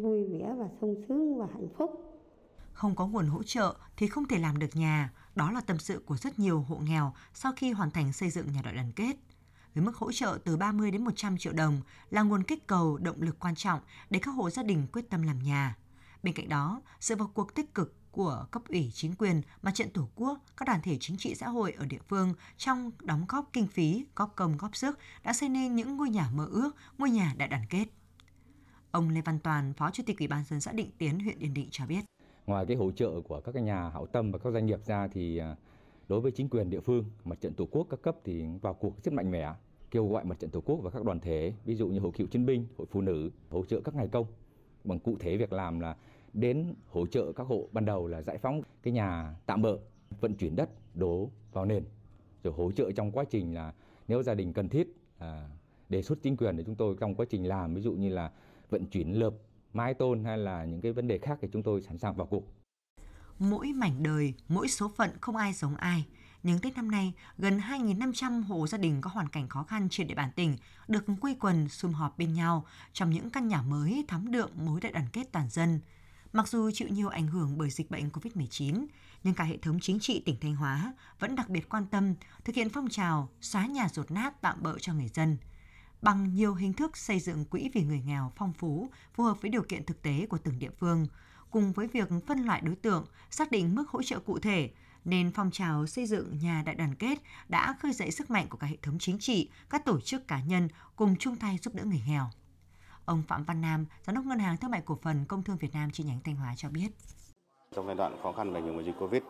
vui 0.00 0.24
vẻ 0.24 0.54
và 0.58 0.68
sung 0.80 1.02
sướng 1.08 1.38
và 1.38 1.46
hạnh 1.46 1.68
phúc 1.68 2.11
không 2.72 2.96
có 2.96 3.06
nguồn 3.06 3.26
hỗ 3.26 3.42
trợ 3.42 3.76
thì 3.96 4.06
không 4.06 4.28
thể 4.28 4.38
làm 4.38 4.58
được 4.58 4.76
nhà. 4.76 5.10
Đó 5.34 5.50
là 5.50 5.60
tâm 5.60 5.78
sự 5.78 6.02
của 6.06 6.16
rất 6.16 6.38
nhiều 6.38 6.62
hộ 6.62 6.76
nghèo 6.76 7.14
sau 7.34 7.52
khi 7.56 7.72
hoàn 7.72 7.90
thành 7.90 8.12
xây 8.12 8.30
dựng 8.30 8.52
nhà 8.52 8.62
đại 8.62 8.74
đoàn 8.74 8.92
kết. 8.92 9.16
Với 9.74 9.84
mức 9.84 9.96
hỗ 9.96 10.12
trợ 10.12 10.38
từ 10.44 10.56
30 10.56 10.90
đến 10.90 11.04
100 11.04 11.38
triệu 11.38 11.52
đồng 11.52 11.80
là 12.10 12.22
nguồn 12.22 12.42
kích 12.42 12.66
cầu, 12.66 12.98
động 12.98 13.22
lực 13.22 13.38
quan 13.38 13.54
trọng 13.54 13.80
để 14.10 14.20
các 14.22 14.30
hộ 14.30 14.50
gia 14.50 14.62
đình 14.62 14.86
quyết 14.92 15.10
tâm 15.10 15.22
làm 15.22 15.38
nhà. 15.42 15.76
Bên 16.22 16.34
cạnh 16.34 16.48
đó, 16.48 16.82
sự 17.00 17.16
vào 17.16 17.30
cuộc 17.34 17.54
tích 17.54 17.74
cực 17.74 17.94
của 18.10 18.46
cấp 18.50 18.62
ủy 18.68 18.90
chính 18.94 19.14
quyền, 19.14 19.42
mặt 19.62 19.74
trận 19.74 19.90
tổ 19.90 20.08
quốc, 20.14 20.40
các 20.56 20.66
đoàn 20.66 20.80
thể 20.82 20.96
chính 21.00 21.16
trị 21.16 21.34
xã 21.34 21.48
hội 21.48 21.72
ở 21.72 21.86
địa 21.86 22.00
phương 22.08 22.34
trong 22.56 22.90
đóng 23.00 23.24
góp 23.28 23.50
kinh 23.52 23.66
phí, 23.66 24.06
góp 24.16 24.36
công 24.36 24.56
góp 24.56 24.76
sức 24.76 24.98
đã 25.22 25.32
xây 25.32 25.48
nên 25.48 25.74
những 25.76 25.96
ngôi 25.96 26.10
nhà 26.10 26.30
mơ 26.34 26.46
ước, 26.50 26.76
ngôi 26.98 27.10
nhà 27.10 27.34
đại 27.36 27.48
đoàn 27.48 27.66
kết. 27.70 27.84
Ông 28.90 29.08
Lê 29.08 29.20
Văn 29.20 29.38
Toàn, 29.38 29.72
Phó 29.74 29.90
Chủ 29.90 30.02
tịch 30.06 30.18
Ủy 30.18 30.28
ban 30.28 30.44
dân 30.44 30.60
xã 30.60 30.72
Định 30.72 30.90
Tiến, 30.98 31.20
huyện 31.20 31.38
Yên 31.38 31.54
Định 31.54 31.68
cho 31.70 31.86
biết 31.86 32.04
ngoài 32.46 32.66
cái 32.66 32.76
hỗ 32.76 32.90
trợ 32.90 33.20
của 33.20 33.40
các 33.40 33.52
cái 33.52 33.62
nhà 33.62 33.88
hảo 33.88 34.06
tâm 34.06 34.32
và 34.32 34.38
các 34.38 34.52
doanh 34.52 34.66
nghiệp 34.66 34.84
ra 34.84 35.08
thì 35.08 35.38
à, 35.38 35.56
đối 36.08 36.20
với 36.20 36.32
chính 36.32 36.48
quyền 36.48 36.70
địa 36.70 36.80
phương 36.80 37.04
mặt 37.24 37.40
trận 37.40 37.54
tổ 37.54 37.66
quốc 37.70 37.86
các 37.90 38.02
cấp 38.02 38.16
thì 38.24 38.44
vào 38.62 38.74
cuộc 38.74 39.04
rất 39.04 39.14
mạnh 39.14 39.30
mẽ 39.30 39.52
kêu 39.90 40.08
gọi 40.08 40.24
mặt 40.24 40.38
trận 40.38 40.50
tổ 40.50 40.60
quốc 40.60 40.76
và 40.82 40.90
các 40.90 41.04
đoàn 41.04 41.20
thể 41.20 41.52
ví 41.64 41.74
dụ 41.74 41.88
như 41.88 42.00
hội 42.00 42.12
cựu 42.12 42.26
chiến 42.26 42.46
binh 42.46 42.66
hội 42.78 42.86
phụ 42.90 43.00
nữ 43.00 43.30
hỗ 43.50 43.64
trợ 43.64 43.80
các 43.80 43.94
ngày 43.94 44.08
công. 44.08 44.26
Bằng 44.84 44.98
cụ 44.98 45.16
thể 45.20 45.36
việc 45.36 45.52
làm 45.52 45.80
là 45.80 45.96
đến 46.32 46.74
hỗ 46.86 47.06
trợ 47.06 47.32
các 47.32 47.46
hộ 47.46 47.68
ban 47.72 47.84
đầu 47.84 48.06
là 48.06 48.22
giải 48.22 48.38
phóng 48.38 48.62
cái 48.82 48.92
nhà 48.92 49.36
tạm 49.46 49.62
bợ 49.62 49.78
vận 50.20 50.34
chuyển 50.34 50.56
đất 50.56 50.70
đổ 50.94 51.30
vào 51.52 51.64
nền 51.64 51.84
rồi 52.44 52.54
hỗ 52.56 52.72
trợ 52.72 52.92
trong 52.92 53.12
quá 53.12 53.24
trình 53.24 53.54
là 53.54 53.72
nếu 54.08 54.22
gia 54.22 54.34
đình 54.34 54.52
cần 54.52 54.68
thiết 54.68 54.96
à, 55.18 55.48
đề 55.88 56.02
xuất 56.02 56.18
chính 56.22 56.36
quyền 56.36 56.56
để 56.56 56.64
chúng 56.64 56.74
tôi 56.74 56.96
trong 57.00 57.14
quá 57.14 57.26
trình 57.30 57.48
làm 57.48 57.74
ví 57.74 57.80
dụ 57.82 57.92
như 57.92 58.08
là 58.08 58.32
vận 58.70 58.86
chuyển 58.86 59.12
lợp 59.12 59.34
mái 59.72 59.94
tôn 59.94 60.24
hay 60.24 60.38
là 60.38 60.64
những 60.64 60.80
cái 60.80 60.92
vấn 60.92 61.08
đề 61.08 61.18
khác 61.18 61.38
thì 61.42 61.48
chúng 61.52 61.62
tôi 61.62 61.82
sẵn 61.82 61.98
sàng 61.98 62.14
vào 62.14 62.26
cuộc. 62.26 62.42
Mỗi 63.38 63.72
mảnh 63.72 64.02
đời, 64.02 64.34
mỗi 64.48 64.68
số 64.68 64.92
phận 64.96 65.10
không 65.20 65.36
ai 65.36 65.52
giống 65.52 65.76
ai. 65.76 66.06
Nhưng 66.42 66.58
Tết 66.58 66.76
năm 66.76 66.90
nay, 66.90 67.12
gần 67.38 67.58
2.500 67.58 68.42
hộ 68.42 68.66
gia 68.66 68.78
đình 68.78 69.00
có 69.00 69.10
hoàn 69.10 69.28
cảnh 69.28 69.48
khó 69.48 69.62
khăn 69.62 69.88
trên 69.90 70.06
địa 70.06 70.14
bàn 70.14 70.30
tỉnh 70.36 70.56
được 70.88 71.04
quây 71.20 71.36
quần 71.40 71.68
sum 71.68 71.92
họp 71.92 72.18
bên 72.18 72.34
nhau 72.34 72.66
trong 72.92 73.10
những 73.10 73.30
căn 73.30 73.48
nhà 73.48 73.62
mới 73.62 74.04
thắm 74.08 74.30
đượm 74.30 74.50
mối 74.56 74.80
đại 74.80 74.92
đoàn 74.92 75.06
kết 75.12 75.32
toàn 75.32 75.48
dân. 75.50 75.80
Mặc 76.32 76.48
dù 76.48 76.70
chịu 76.70 76.88
nhiều 76.88 77.08
ảnh 77.08 77.26
hưởng 77.26 77.58
bởi 77.58 77.70
dịch 77.70 77.90
bệnh 77.90 78.08
COVID-19, 78.08 78.86
nhưng 79.24 79.34
cả 79.34 79.44
hệ 79.44 79.56
thống 79.56 79.78
chính 79.80 80.00
trị 80.00 80.22
tỉnh 80.26 80.36
Thanh 80.40 80.56
Hóa 80.56 80.94
vẫn 81.18 81.36
đặc 81.36 81.48
biệt 81.48 81.68
quan 81.68 81.86
tâm 81.86 82.14
thực 82.44 82.56
hiện 82.56 82.68
phong 82.68 82.88
trào 82.88 83.28
xóa 83.40 83.66
nhà 83.66 83.88
rột 83.92 84.10
nát 84.10 84.40
tạm 84.40 84.62
bỡ 84.62 84.78
cho 84.78 84.94
người 84.94 85.08
dân– 85.08 85.36
bằng 86.02 86.34
nhiều 86.34 86.54
hình 86.54 86.72
thức 86.72 86.96
xây 86.96 87.20
dựng 87.20 87.44
quỹ 87.44 87.70
vì 87.74 87.82
người 87.82 88.02
nghèo 88.06 88.32
phong 88.36 88.52
phú, 88.52 88.88
phù 89.14 89.24
hợp 89.24 89.42
với 89.42 89.50
điều 89.50 89.62
kiện 89.62 89.84
thực 89.84 90.02
tế 90.02 90.26
của 90.30 90.38
từng 90.38 90.58
địa 90.58 90.70
phương, 90.78 91.06
cùng 91.50 91.72
với 91.72 91.86
việc 91.86 92.08
phân 92.26 92.38
loại 92.38 92.60
đối 92.60 92.76
tượng, 92.76 93.06
xác 93.30 93.50
định 93.50 93.74
mức 93.74 93.88
hỗ 93.88 94.02
trợ 94.02 94.18
cụ 94.18 94.38
thể, 94.38 94.70
nên 95.04 95.30
phong 95.34 95.50
trào 95.50 95.86
xây 95.86 96.06
dựng 96.06 96.38
nhà 96.38 96.62
đại 96.66 96.74
đoàn 96.74 96.94
kết 96.94 97.18
đã 97.48 97.74
khơi 97.80 97.92
dậy 97.92 98.10
sức 98.10 98.30
mạnh 98.30 98.46
của 98.48 98.58
cả 98.58 98.66
hệ 98.66 98.76
thống 98.82 98.98
chính 98.98 99.18
trị, 99.18 99.50
các 99.70 99.84
tổ 99.84 100.00
chức 100.00 100.28
cá 100.28 100.40
nhân 100.40 100.68
cùng 100.96 101.16
chung 101.18 101.36
tay 101.36 101.58
giúp 101.62 101.74
đỡ 101.74 101.84
người 101.84 102.02
nghèo. 102.06 102.26
Ông 103.04 103.22
Phạm 103.28 103.44
Văn 103.44 103.60
Nam, 103.60 103.86
Giám 104.06 104.16
đốc 104.16 104.24
Ngân 104.24 104.38
hàng 104.38 104.56
Thương 104.56 104.70
mại 104.70 104.82
Cổ 104.84 104.98
phần 105.02 105.24
Công 105.24 105.42
thương 105.42 105.56
Việt 105.56 105.72
Nam 105.72 105.90
chi 105.90 106.04
nhánh 106.04 106.20
Thanh 106.24 106.36
Hóa 106.36 106.54
cho 106.56 106.68
biết. 106.70 106.88
Trong 107.76 107.86
giai 107.86 107.94
đoạn 107.94 108.16
khó 108.22 108.32
khăn 108.32 108.52
về 108.52 108.60
ảnh 108.60 108.84
dịch 108.84 108.94
Covid, 109.00 109.22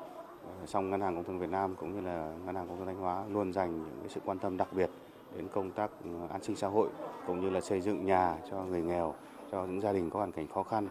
song 0.67 0.91
Ngân 0.91 1.01
hàng 1.01 1.15
Công 1.15 1.25
thương 1.25 1.39
Việt 1.39 1.51
Nam 1.51 1.75
cũng 1.77 1.95
như 1.95 2.01
là 2.01 2.35
Ngân 2.45 2.55
hàng 2.55 2.69
Công 2.69 2.77
thương 2.79 2.87
Thanh 2.87 3.01
Hóa 3.01 3.27
luôn 3.27 3.53
dành 3.53 3.83
những 3.83 4.09
sự 4.09 4.21
quan 4.25 4.39
tâm 4.39 4.57
đặc 4.57 4.69
biệt 4.73 4.91
đến 5.37 5.49
công 5.53 5.71
tác 5.71 5.91
ừ, 6.05 6.11
an 6.31 6.43
sinh 6.43 6.57
xã 6.57 6.69
hội 6.69 6.89
cũng 7.27 7.41
như 7.41 7.51
là 7.51 7.61
xây 7.61 7.81
dựng 7.81 8.07
nhà 8.07 8.37
cho 8.51 8.63
người 8.63 8.83
nghèo, 8.83 9.15
cho 9.53 9.65
những 9.65 9.81
gia 9.81 9.93
đình 9.93 10.11
có 10.11 10.19
hoàn 10.19 10.33
cảnh 10.33 10.47
khó 10.55 10.63
khăn. 10.63 10.89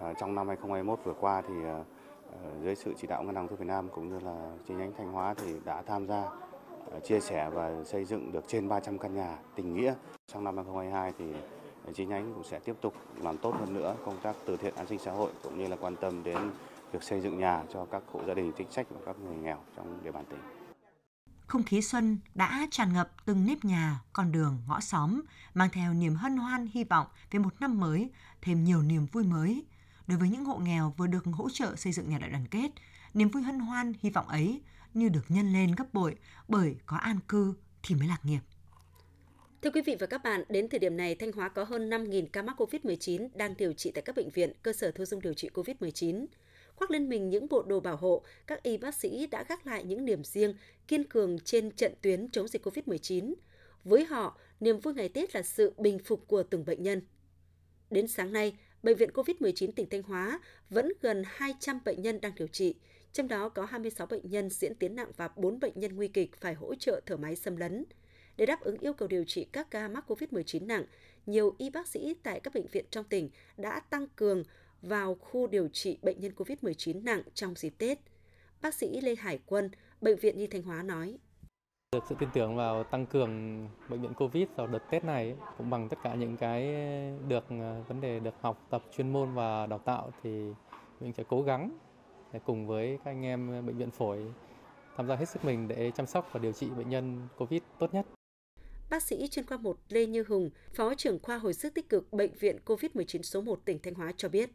Ờ, 0.00 0.14
trong 0.20 0.34
năm 0.34 0.48
2021 0.48 0.98
vừa 1.04 1.14
qua 1.20 1.42
thì 1.48 1.54
ờ, 1.64 1.84
ờ, 2.32 2.50
dưới 2.62 2.74
sự 2.74 2.94
chỉ 3.00 3.06
đạo 3.06 3.22
ngân 3.22 3.34
hàng 3.34 3.48
thương 3.48 3.58
Việt 3.58 3.66
Nam 3.66 3.88
cũng 3.94 4.08
như 4.08 4.18
là 4.20 4.50
chi 4.68 4.74
nhánh 4.74 4.92
Thanh 4.98 5.12
Hóa 5.12 5.34
thì 5.34 5.54
đã 5.64 5.82
tham 5.82 6.06
gia 6.06 6.24
chia 7.04 7.20
sẻ 7.20 7.50
và 7.50 7.84
xây 7.84 8.04
dựng 8.04 8.32
được 8.32 8.44
trên 8.48 8.68
300 8.68 8.98
căn 8.98 9.14
nhà 9.14 9.38
tình 9.54 9.74
nghĩa. 9.74 9.94
Trong 10.26 10.44
năm 10.44 10.56
2022 10.56 11.12
thì 11.18 11.24
chi 11.94 12.06
nhánh 12.06 12.32
cũng 12.34 12.44
sẽ 12.44 12.58
tiếp 12.58 12.76
tục 12.80 12.94
làm 13.22 13.38
tốt 13.38 13.54
hơn 13.58 13.74
nữa 13.74 13.94
công 14.04 14.16
tác 14.22 14.36
từ 14.44 14.56
thiện 14.56 14.74
an 14.74 14.86
sinh 14.86 14.98
xã 14.98 15.12
hội 15.12 15.30
cũng 15.42 15.58
như 15.58 15.68
là 15.68 15.76
quan 15.76 15.96
tâm 15.96 16.24
đến 16.24 16.38
việc 16.92 17.02
xây 17.02 17.20
dựng 17.20 17.38
nhà 17.38 17.64
cho 17.72 17.84
các 17.90 18.02
hộ 18.12 18.20
gia 18.26 18.34
đình 18.34 18.52
chính 18.56 18.70
sách 18.70 18.86
và 18.90 19.00
các 19.06 19.16
người 19.24 19.36
nghèo 19.36 19.56
trong 19.76 19.98
địa 20.04 20.12
bàn 20.12 20.24
tỉnh. 20.30 20.57
Không 21.48 21.62
khí 21.62 21.82
xuân 21.82 22.18
đã 22.34 22.66
tràn 22.70 22.92
ngập 22.92 23.10
từng 23.24 23.46
nếp 23.46 23.64
nhà, 23.64 24.00
con 24.12 24.32
đường, 24.32 24.58
ngõ 24.68 24.80
xóm, 24.80 25.22
mang 25.54 25.68
theo 25.72 25.94
niềm 25.94 26.14
hân 26.14 26.36
hoan 26.36 26.68
hy 26.74 26.84
vọng 26.84 27.06
về 27.30 27.38
một 27.38 27.60
năm 27.60 27.80
mới, 27.80 28.10
thêm 28.42 28.64
nhiều 28.64 28.82
niềm 28.82 29.06
vui 29.06 29.24
mới. 29.24 29.64
Đối 30.06 30.18
với 30.18 30.28
những 30.28 30.44
hộ 30.44 30.58
nghèo 30.58 30.94
vừa 30.96 31.06
được 31.06 31.24
hỗ 31.32 31.50
trợ 31.50 31.76
xây 31.76 31.92
dựng 31.92 32.08
nhà 32.08 32.18
đại 32.18 32.30
đoàn 32.30 32.46
kết, 32.46 32.70
niềm 33.14 33.28
vui 33.28 33.42
hân 33.42 33.58
hoan 33.58 33.92
hy 34.00 34.10
vọng 34.10 34.28
ấy 34.28 34.60
như 34.94 35.08
được 35.08 35.24
nhân 35.28 35.52
lên 35.52 35.72
gấp 35.72 35.94
bội 35.94 36.16
bởi 36.48 36.76
có 36.86 36.96
an 36.96 37.18
cư 37.28 37.54
thì 37.82 37.94
mới 37.94 38.08
lạc 38.08 38.20
nghiệp. 38.24 38.40
Thưa 39.62 39.70
quý 39.70 39.82
vị 39.86 39.96
và 40.00 40.06
các 40.06 40.22
bạn, 40.22 40.44
đến 40.48 40.68
thời 40.68 40.78
điểm 40.78 40.96
này, 40.96 41.14
Thanh 41.14 41.32
Hóa 41.32 41.48
có 41.48 41.64
hơn 41.64 41.90
5.000 41.90 42.26
ca 42.32 42.42
mắc 42.42 42.60
COVID-19 42.60 43.28
đang 43.34 43.54
điều 43.56 43.72
trị 43.72 43.90
tại 43.94 44.02
các 44.02 44.16
bệnh 44.16 44.30
viện, 44.30 44.52
cơ 44.62 44.72
sở 44.72 44.90
thu 44.90 45.04
dung 45.04 45.20
điều 45.20 45.34
trị 45.34 45.48
COVID-19 45.54 46.26
khoác 46.78 46.90
lên 46.90 47.08
mình 47.08 47.30
những 47.30 47.48
bộ 47.48 47.62
đồ 47.62 47.80
bảo 47.80 47.96
hộ, 47.96 48.22
các 48.46 48.62
y 48.62 48.76
bác 48.76 48.94
sĩ 48.94 49.26
đã 49.26 49.44
gác 49.48 49.66
lại 49.66 49.84
những 49.84 50.04
niềm 50.04 50.24
riêng, 50.24 50.54
kiên 50.88 51.04
cường 51.04 51.38
trên 51.38 51.70
trận 51.70 51.92
tuyến 52.02 52.28
chống 52.30 52.48
dịch 52.48 52.66
COVID-19. 52.66 53.34
Với 53.84 54.04
họ, 54.04 54.38
niềm 54.60 54.80
vui 54.80 54.94
ngày 54.94 55.08
Tết 55.08 55.34
là 55.34 55.42
sự 55.42 55.72
bình 55.78 55.98
phục 55.98 56.28
của 56.28 56.42
từng 56.42 56.64
bệnh 56.64 56.82
nhân. 56.82 57.02
Đến 57.90 58.08
sáng 58.08 58.32
nay, 58.32 58.54
Bệnh 58.82 58.96
viện 58.96 59.10
COVID-19 59.14 59.72
tỉnh 59.72 59.88
Thanh 59.90 60.02
Hóa 60.02 60.40
vẫn 60.70 60.92
gần 61.00 61.22
200 61.26 61.80
bệnh 61.84 62.02
nhân 62.02 62.20
đang 62.20 62.32
điều 62.36 62.48
trị, 62.48 62.74
trong 63.12 63.28
đó 63.28 63.48
có 63.48 63.64
26 63.64 64.06
bệnh 64.06 64.30
nhân 64.30 64.50
diễn 64.50 64.74
tiến 64.74 64.96
nặng 64.96 65.10
và 65.16 65.28
4 65.36 65.60
bệnh 65.60 65.72
nhân 65.74 65.96
nguy 65.96 66.08
kịch 66.08 66.36
phải 66.40 66.54
hỗ 66.54 66.74
trợ 66.74 67.00
thở 67.06 67.16
máy 67.16 67.36
xâm 67.36 67.56
lấn. 67.56 67.84
Để 68.36 68.46
đáp 68.46 68.60
ứng 68.60 68.78
yêu 68.78 68.92
cầu 68.92 69.08
điều 69.08 69.24
trị 69.24 69.46
các 69.52 69.70
ca 69.70 69.88
mắc 69.88 70.10
COVID-19 70.10 70.66
nặng, 70.66 70.84
nhiều 71.26 71.54
y 71.58 71.70
bác 71.70 71.88
sĩ 71.88 72.14
tại 72.22 72.40
các 72.40 72.54
bệnh 72.54 72.66
viện 72.66 72.84
trong 72.90 73.04
tỉnh 73.04 73.30
đã 73.56 73.80
tăng 73.80 74.06
cường 74.16 74.42
vào 74.82 75.14
khu 75.14 75.46
điều 75.46 75.68
trị 75.68 75.98
bệnh 76.02 76.20
nhân 76.20 76.32
COVID-19 76.36 77.04
nặng 77.04 77.22
trong 77.34 77.54
dịp 77.54 77.74
Tết. 77.78 77.98
Bác 78.62 78.74
sĩ 78.74 79.00
Lê 79.00 79.14
Hải 79.14 79.38
Quân, 79.46 79.70
Bệnh 80.00 80.16
viện 80.16 80.38
Nhi 80.38 80.46
Thanh 80.46 80.62
Hóa 80.62 80.82
nói. 80.82 81.18
Được 81.92 82.04
sự 82.08 82.14
tin 82.18 82.28
tưởng 82.34 82.56
vào 82.56 82.84
tăng 82.84 83.06
cường 83.06 83.64
bệnh 83.88 84.02
viện 84.02 84.14
Covid 84.14 84.48
vào 84.56 84.66
đợt 84.66 84.90
Tết 84.90 85.04
này 85.04 85.36
cũng 85.58 85.70
bằng 85.70 85.88
tất 85.88 85.96
cả 86.02 86.14
những 86.14 86.36
cái 86.36 86.62
được 87.28 87.44
ờ, 87.48 87.82
vấn 87.88 88.00
đề 88.00 88.20
được 88.20 88.34
học 88.40 88.66
tập 88.70 88.84
chuyên 88.96 89.12
môn 89.12 89.34
và 89.34 89.66
đào 89.66 89.78
tạo 89.78 90.12
thì 90.22 90.30
mình 91.00 91.12
sẽ 91.12 91.24
cố 91.28 91.42
gắng 91.42 91.78
để 92.32 92.40
cùng 92.46 92.66
với 92.66 92.98
các 93.04 93.10
anh 93.10 93.24
em 93.24 93.66
bệnh 93.66 93.78
viện 93.78 93.90
phổi 93.90 94.32
tham 94.96 95.08
gia 95.08 95.16
hết 95.16 95.28
sức 95.28 95.44
mình 95.44 95.68
để 95.68 95.90
chăm 95.94 96.06
sóc 96.06 96.28
và 96.32 96.40
điều 96.40 96.52
trị 96.52 96.66
bệnh 96.70 96.88
nhân 96.88 97.28
COVID 97.36 97.62
tốt 97.78 97.94
nhất. 97.94 98.06
Bác 98.90 99.02
sĩ 99.02 99.28
chuyên 99.28 99.46
khoa 99.46 99.56
1 99.56 99.78
Lê 99.88 100.06
Như 100.06 100.24
Hùng, 100.28 100.50
Phó 100.74 100.94
trưởng 100.94 101.18
khoa 101.22 101.38
hồi 101.38 101.54
sức 101.54 101.74
tích 101.74 101.88
cực 101.88 102.12
Bệnh 102.12 102.32
viện 102.32 102.58
COVID-19 102.66 103.22
số 103.22 103.40
1 103.40 103.64
tỉnh 103.64 103.78
Thanh 103.82 103.94
Hóa 103.94 104.12
cho 104.16 104.28
biết. 104.28 104.50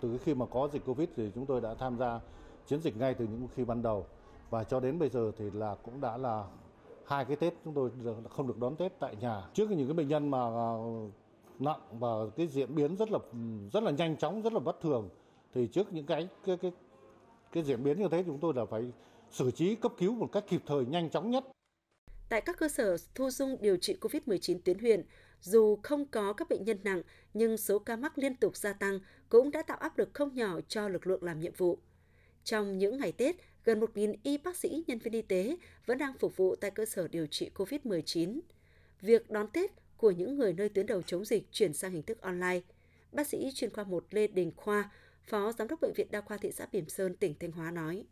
Từ 0.00 0.18
khi 0.24 0.34
mà 0.34 0.46
có 0.46 0.68
dịch 0.72 0.84
Covid 0.86 1.08
thì 1.16 1.30
chúng 1.34 1.46
tôi 1.46 1.60
đã 1.60 1.74
tham 1.74 1.98
gia 1.98 2.20
chiến 2.66 2.80
dịch 2.80 2.96
ngay 2.96 3.14
từ 3.14 3.24
những 3.24 3.48
khi 3.54 3.64
ban 3.64 3.82
đầu 3.82 4.06
và 4.50 4.64
cho 4.64 4.80
đến 4.80 4.98
bây 4.98 5.08
giờ 5.08 5.32
thì 5.38 5.50
là 5.50 5.74
cũng 5.82 6.00
đã 6.00 6.16
là 6.16 6.44
hai 7.06 7.24
cái 7.24 7.36
Tết 7.36 7.54
chúng 7.64 7.74
tôi 7.74 7.90
không 8.30 8.46
được 8.46 8.58
đón 8.58 8.76
Tết 8.76 8.92
tại 9.00 9.16
nhà. 9.16 9.42
Trước 9.54 9.70
những 9.70 9.86
cái 9.86 9.94
bệnh 9.94 10.08
nhân 10.08 10.30
mà 10.30 10.38
à, 10.38 10.68
nặng 11.58 11.80
và 11.92 12.08
cái 12.36 12.46
diễn 12.46 12.74
biến 12.74 12.96
rất 12.96 13.10
là 13.10 13.18
rất 13.72 13.82
là 13.82 13.90
nhanh 13.90 14.16
chóng, 14.16 14.42
rất 14.42 14.52
là 14.52 14.60
bất 14.60 14.80
thường 14.80 15.08
thì 15.54 15.66
trước 15.66 15.92
những 15.92 16.06
cái 16.06 16.28
cái 16.44 16.56
cái 16.56 16.72
cái 17.52 17.62
diễn 17.62 17.84
biến 17.84 17.98
như 17.98 18.08
thế 18.08 18.22
chúng 18.26 18.38
tôi 18.38 18.54
là 18.56 18.64
phải 18.64 18.92
xử 19.30 19.50
trí 19.50 19.74
cấp 19.74 19.92
cứu 19.98 20.14
một 20.14 20.28
cách 20.32 20.44
kịp 20.48 20.62
thời 20.66 20.86
nhanh 20.86 21.10
chóng 21.10 21.30
nhất. 21.30 21.44
Tại 22.28 22.40
các 22.40 22.58
cơ 22.58 22.68
sở 22.68 22.96
thu 23.14 23.30
dung 23.30 23.56
điều 23.60 23.76
trị 23.76 23.96
COVID-19 24.00 24.58
tuyến 24.64 24.78
huyện, 24.78 25.06
dù 25.40 25.78
không 25.82 26.06
có 26.06 26.32
các 26.32 26.48
bệnh 26.48 26.64
nhân 26.64 26.78
nặng 26.84 27.02
nhưng 27.34 27.56
số 27.56 27.78
ca 27.78 27.96
mắc 27.96 28.18
liên 28.18 28.36
tục 28.36 28.56
gia 28.56 28.72
tăng 28.72 29.00
cũng 29.28 29.50
đã 29.50 29.62
tạo 29.62 29.76
áp 29.76 29.98
lực 29.98 30.10
không 30.14 30.34
nhỏ 30.34 30.60
cho 30.68 30.88
lực 30.88 31.06
lượng 31.06 31.22
làm 31.22 31.40
nhiệm 31.40 31.52
vụ. 31.52 31.78
Trong 32.44 32.78
những 32.78 32.98
ngày 32.98 33.12
Tết, 33.12 33.36
gần 33.64 33.80
1.000 33.80 34.14
y 34.22 34.38
bác 34.38 34.56
sĩ, 34.56 34.84
nhân 34.86 34.98
viên 34.98 35.12
y 35.12 35.22
tế 35.22 35.56
vẫn 35.86 35.98
đang 35.98 36.18
phục 36.18 36.36
vụ 36.36 36.56
tại 36.56 36.70
cơ 36.70 36.84
sở 36.84 37.08
điều 37.08 37.26
trị 37.26 37.50
COVID-19. 37.54 38.40
Việc 39.00 39.30
đón 39.30 39.48
Tết 39.48 39.70
của 39.96 40.10
những 40.10 40.36
người 40.36 40.52
nơi 40.52 40.68
tuyến 40.68 40.86
đầu 40.86 41.02
chống 41.02 41.24
dịch 41.24 41.52
chuyển 41.52 41.72
sang 41.72 41.92
hình 41.92 42.02
thức 42.02 42.20
online. 42.20 42.60
Bác 43.12 43.26
sĩ 43.26 43.50
chuyên 43.54 43.70
khoa 43.70 43.84
1 43.84 44.04
Lê 44.10 44.26
Đình 44.26 44.52
Khoa, 44.56 44.90
Phó 45.22 45.52
Giám 45.52 45.68
đốc 45.68 45.80
Bệnh 45.80 45.92
viện 45.96 46.06
Đa 46.10 46.20
khoa 46.20 46.36
thị 46.36 46.52
xã 46.52 46.66
Bỉm 46.72 46.88
Sơn, 46.88 47.16
tỉnh 47.16 47.34
Thanh 47.40 47.52
Hóa 47.52 47.70
nói. 47.70 48.04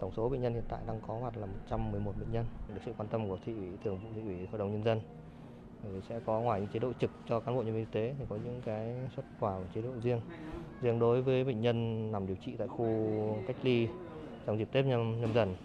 Tổng 0.00 0.12
số 0.16 0.28
bệnh 0.28 0.40
nhân 0.40 0.54
hiện 0.54 0.64
tại 0.68 0.82
đang 0.86 1.00
có 1.06 1.20
mặt 1.20 1.36
là 1.36 1.46
111 1.46 2.12
bệnh 2.18 2.32
nhân, 2.32 2.46
được 2.68 2.80
sự 2.86 2.92
quan 2.98 3.08
tâm 3.08 3.28
của 3.28 3.38
thị 3.46 3.52
ủy, 3.52 3.68
thường 3.84 3.98
vụ 4.02 4.08
thị 4.14 4.20
ủy, 4.20 4.46
hội 4.46 4.58
đồng 4.58 4.72
nhân 4.72 4.84
dân. 4.84 5.00
Thì 5.82 5.88
sẽ 6.08 6.20
có 6.26 6.40
ngoài 6.40 6.60
những 6.60 6.70
chế 6.72 6.78
độ 6.78 6.92
trực 7.00 7.10
cho 7.28 7.40
cán 7.40 7.54
bộ 7.54 7.62
nhân 7.62 7.74
viên 7.74 7.84
y 7.84 7.90
tế 7.92 8.14
thì 8.18 8.24
có 8.28 8.36
những 8.44 8.62
cái 8.64 8.94
xuất 9.16 9.22
quà 9.40 9.58
của 9.58 9.64
chế 9.74 9.82
độ 9.82 9.90
riêng. 10.02 10.20
Riêng 10.82 10.98
đối 10.98 11.22
với 11.22 11.44
bệnh 11.44 11.60
nhân 11.60 12.12
nằm 12.12 12.26
điều 12.26 12.36
trị 12.46 12.52
tại 12.58 12.68
khu 12.68 13.08
cách 13.46 13.56
ly 13.62 13.88
trong 14.46 14.58
dịp 14.58 14.68
Tết 14.72 14.84
nhâm, 14.84 15.20
nhâm 15.20 15.34
dần 15.34 15.56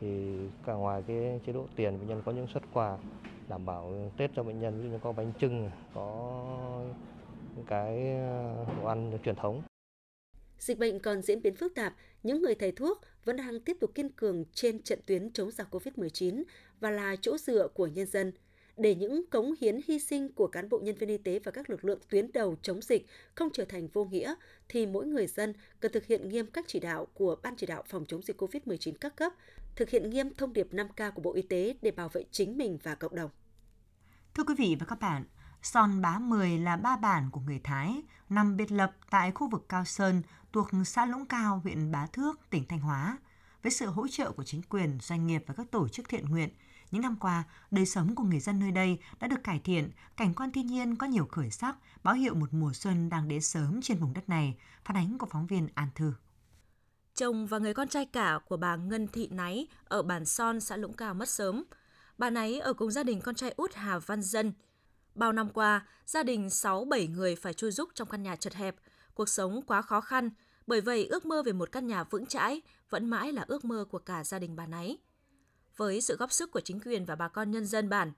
thì 0.00 0.36
cả 0.66 0.72
ngoài 0.72 1.02
cái 1.06 1.40
chế 1.46 1.52
độ 1.52 1.66
tiền 1.76 1.98
bệnh 1.98 2.08
nhân 2.08 2.22
có 2.24 2.32
những 2.32 2.46
xuất 2.46 2.62
quà 2.72 2.98
đảm 3.48 3.66
bảo 3.66 4.10
Tết 4.16 4.30
cho 4.36 4.42
bệnh 4.42 4.60
nhân 4.60 4.76
ví 4.76 4.82
dụ 4.84 4.90
như 4.90 4.98
có 5.02 5.12
bánh 5.12 5.32
trưng, 5.40 5.70
có 5.94 6.44
cái 7.66 8.12
ờ, 8.12 8.64
đồ 8.80 8.88
ăn 8.88 9.18
truyền 9.24 9.34
thống. 9.34 9.62
Dịch 10.58 10.78
bệnh 10.78 10.98
còn 10.98 11.22
diễn 11.22 11.42
biến 11.42 11.54
phức 11.54 11.74
tạp, 11.74 11.94
những 12.22 12.42
người 12.42 12.54
thầy 12.54 12.72
thuốc 12.72 13.00
vẫn 13.24 13.36
đang 13.36 13.60
tiếp 13.60 13.76
tục 13.80 13.90
kiên 13.94 14.08
cường 14.08 14.44
trên 14.52 14.82
trận 14.82 14.98
tuyến 15.06 15.32
chống 15.32 15.50
giặc 15.50 15.74
COVID-19 15.74 16.42
và 16.80 16.90
là 16.90 17.16
chỗ 17.20 17.38
dựa 17.38 17.68
của 17.68 17.86
nhân 17.86 18.06
dân. 18.06 18.32
Để 18.78 18.94
những 18.94 19.30
cống 19.30 19.54
hiến 19.60 19.80
hy 19.86 19.98
sinh 19.98 20.32
của 20.32 20.46
cán 20.46 20.68
bộ 20.68 20.78
nhân 20.78 20.96
viên 20.96 21.08
y 21.08 21.18
tế 21.18 21.38
và 21.44 21.50
các 21.50 21.70
lực 21.70 21.84
lượng 21.84 22.00
tuyến 22.10 22.32
đầu 22.32 22.56
chống 22.62 22.82
dịch 22.82 23.06
không 23.34 23.48
trở 23.52 23.64
thành 23.64 23.88
vô 23.88 24.04
nghĩa, 24.04 24.34
thì 24.68 24.86
mỗi 24.86 25.06
người 25.06 25.26
dân 25.26 25.54
cần 25.80 25.92
thực 25.92 26.06
hiện 26.06 26.28
nghiêm 26.28 26.46
các 26.46 26.64
chỉ 26.68 26.80
đạo 26.80 27.06
của 27.14 27.36
Ban 27.42 27.56
chỉ 27.56 27.66
đạo 27.66 27.82
phòng 27.88 28.04
chống 28.08 28.22
dịch 28.22 28.40
COVID-19 28.40 28.92
các 29.00 29.16
cấp, 29.16 29.32
thực 29.76 29.90
hiện 29.90 30.10
nghiêm 30.10 30.34
thông 30.34 30.52
điệp 30.52 30.68
5K 30.72 31.12
của 31.12 31.22
Bộ 31.22 31.34
Y 31.34 31.42
tế 31.42 31.74
để 31.82 31.90
bảo 31.90 32.08
vệ 32.08 32.24
chính 32.30 32.58
mình 32.58 32.78
và 32.82 32.94
cộng 32.94 33.14
đồng. 33.14 33.30
Thưa 34.34 34.44
quý 34.44 34.54
vị 34.58 34.76
và 34.80 34.86
các 34.86 35.00
bạn, 35.00 35.24
Son 35.62 36.02
Bá 36.02 36.18
Mười 36.18 36.58
là 36.58 36.76
ba 36.76 36.96
bản 36.96 37.30
của 37.32 37.40
người 37.40 37.60
Thái, 37.64 38.02
nằm 38.28 38.56
biệt 38.56 38.72
lập 38.72 38.92
tại 39.10 39.32
khu 39.32 39.50
vực 39.50 39.68
Cao 39.68 39.84
Sơn, 39.84 40.22
thuộc 40.52 40.68
xã 40.84 41.06
Lũng 41.06 41.26
Cao, 41.26 41.60
huyện 41.64 41.92
Bá 41.92 42.06
Thước, 42.06 42.40
tỉnh 42.50 42.64
Thanh 42.68 42.80
Hóa. 42.80 43.18
Với 43.62 43.72
sự 43.72 43.86
hỗ 43.86 44.08
trợ 44.08 44.32
của 44.32 44.44
chính 44.44 44.62
quyền, 44.62 44.98
doanh 45.00 45.26
nghiệp 45.26 45.44
và 45.46 45.54
các 45.54 45.70
tổ 45.70 45.88
chức 45.88 46.08
thiện 46.08 46.24
nguyện, 46.24 46.48
những 46.90 47.02
năm 47.02 47.16
qua, 47.20 47.44
đời 47.70 47.86
sống 47.86 48.14
của 48.14 48.24
người 48.24 48.40
dân 48.40 48.58
nơi 48.58 48.70
đây 48.70 48.98
đã 49.20 49.28
được 49.28 49.44
cải 49.44 49.60
thiện, 49.64 49.90
cảnh 50.16 50.34
quan 50.34 50.52
thiên 50.52 50.66
nhiên 50.66 50.96
có 50.96 51.06
nhiều 51.06 51.26
khởi 51.26 51.50
sắc, 51.50 51.76
báo 52.02 52.14
hiệu 52.14 52.34
một 52.34 52.54
mùa 52.54 52.72
xuân 52.72 53.08
đang 53.08 53.28
đến 53.28 53.40
sớm 53.40 53.80
trên 53.82 53.98
vùng 53.98 54.14
đất 54.14 54.28
này, 54.28 54.56
phản 54.84 54.96
ánh 54.96 55.18
của 55.18 55.26
phóng 55.30 55.46
viên 55.46 55.68
An 55.74 55.88
Thư. 55.94 56.12
Chồng 57.14 57.46
và 57.46 57.58
người 57.58 57.74
con 57.74 57.88
trai 57.88 58.04
cả 58.06 58.38
của 58.48 58.56
bà 58.56 58.76
Ngân 58.76 59.08
Thị 59.08 59.28
Náy 59.30 59.66
ở 59.84 60.02
bản 60.02 60.24
Son, 60.24 60.60
xã 60.60 60.76
Lũng 60.76 60.92
Cao 60.92 61.14
mất 61.14 61.28
sớm. 61.28 61.64
Bà 62.18 62.30
Náy 62.30 62.58
ở 62.58 62.72
cùng 62.72 62.90
gia 62.90 63.02
đình 63.02 63.20
con 63.20 63.34
trai 63.34 63.54
út 63.56 63.74
Hà 63.74 63.98
Văn 63.98 64.22
Dân. 64.22 64.52
Bao 65.14 65.32
năm 65.32 65.48
qua, 65.48 65.86
gia 66.06 66.22
đình 66.22 66.46
6-7 66.46 67.10
người 67.10 67.36
phải 67.36 67.54
chui 67.54 67.70
rúc 67.70 67.88
trong 67.94 68.08
căn 68.08 68.22
nhà 68.22 68.36
chật 68.36 68.54
hẹp, 68.54 68.76
cuộc 69.14 69.28
sống 69.28 69.62
quá 69.66 69.82
khó 69.82 70.00
khăn, 70.00 70.30
bởi 70.66 70.80
vậy 70.80 71.06
ước 71.06 71.26
mơ 71.26 71.42
về 71.42 71.52
một 71.52 71.72
căn 71.72 71.86
nhà 71.86 72.04
vững 72.04 72.26
chãi 72.26 72.62
vẫn 72.90 73.10
mãi 73.10 73.32
là 73.32 73.44
ước 73.48 73.64
mơ 73.64 73.84
của 73.90 73.98
cả 73.98 74.24
gia 74.24 74.38
đình 74.38 74.56
bà 74.56 74.66
Náy. 74.66 74.98
Với 75.78 76.00
sự 76.00 76.16
góp 76.16 76.32
sức 76.32 76.50
của 76.50 76.60
chính 76.60 76.80
quyền 76.80 77.04
và 77.04 77.16
bà 77.16 77.28
con 77.28 77.50
nhân 77.50 77.66
dân 77.66 77.88
bản, 77.88 78.12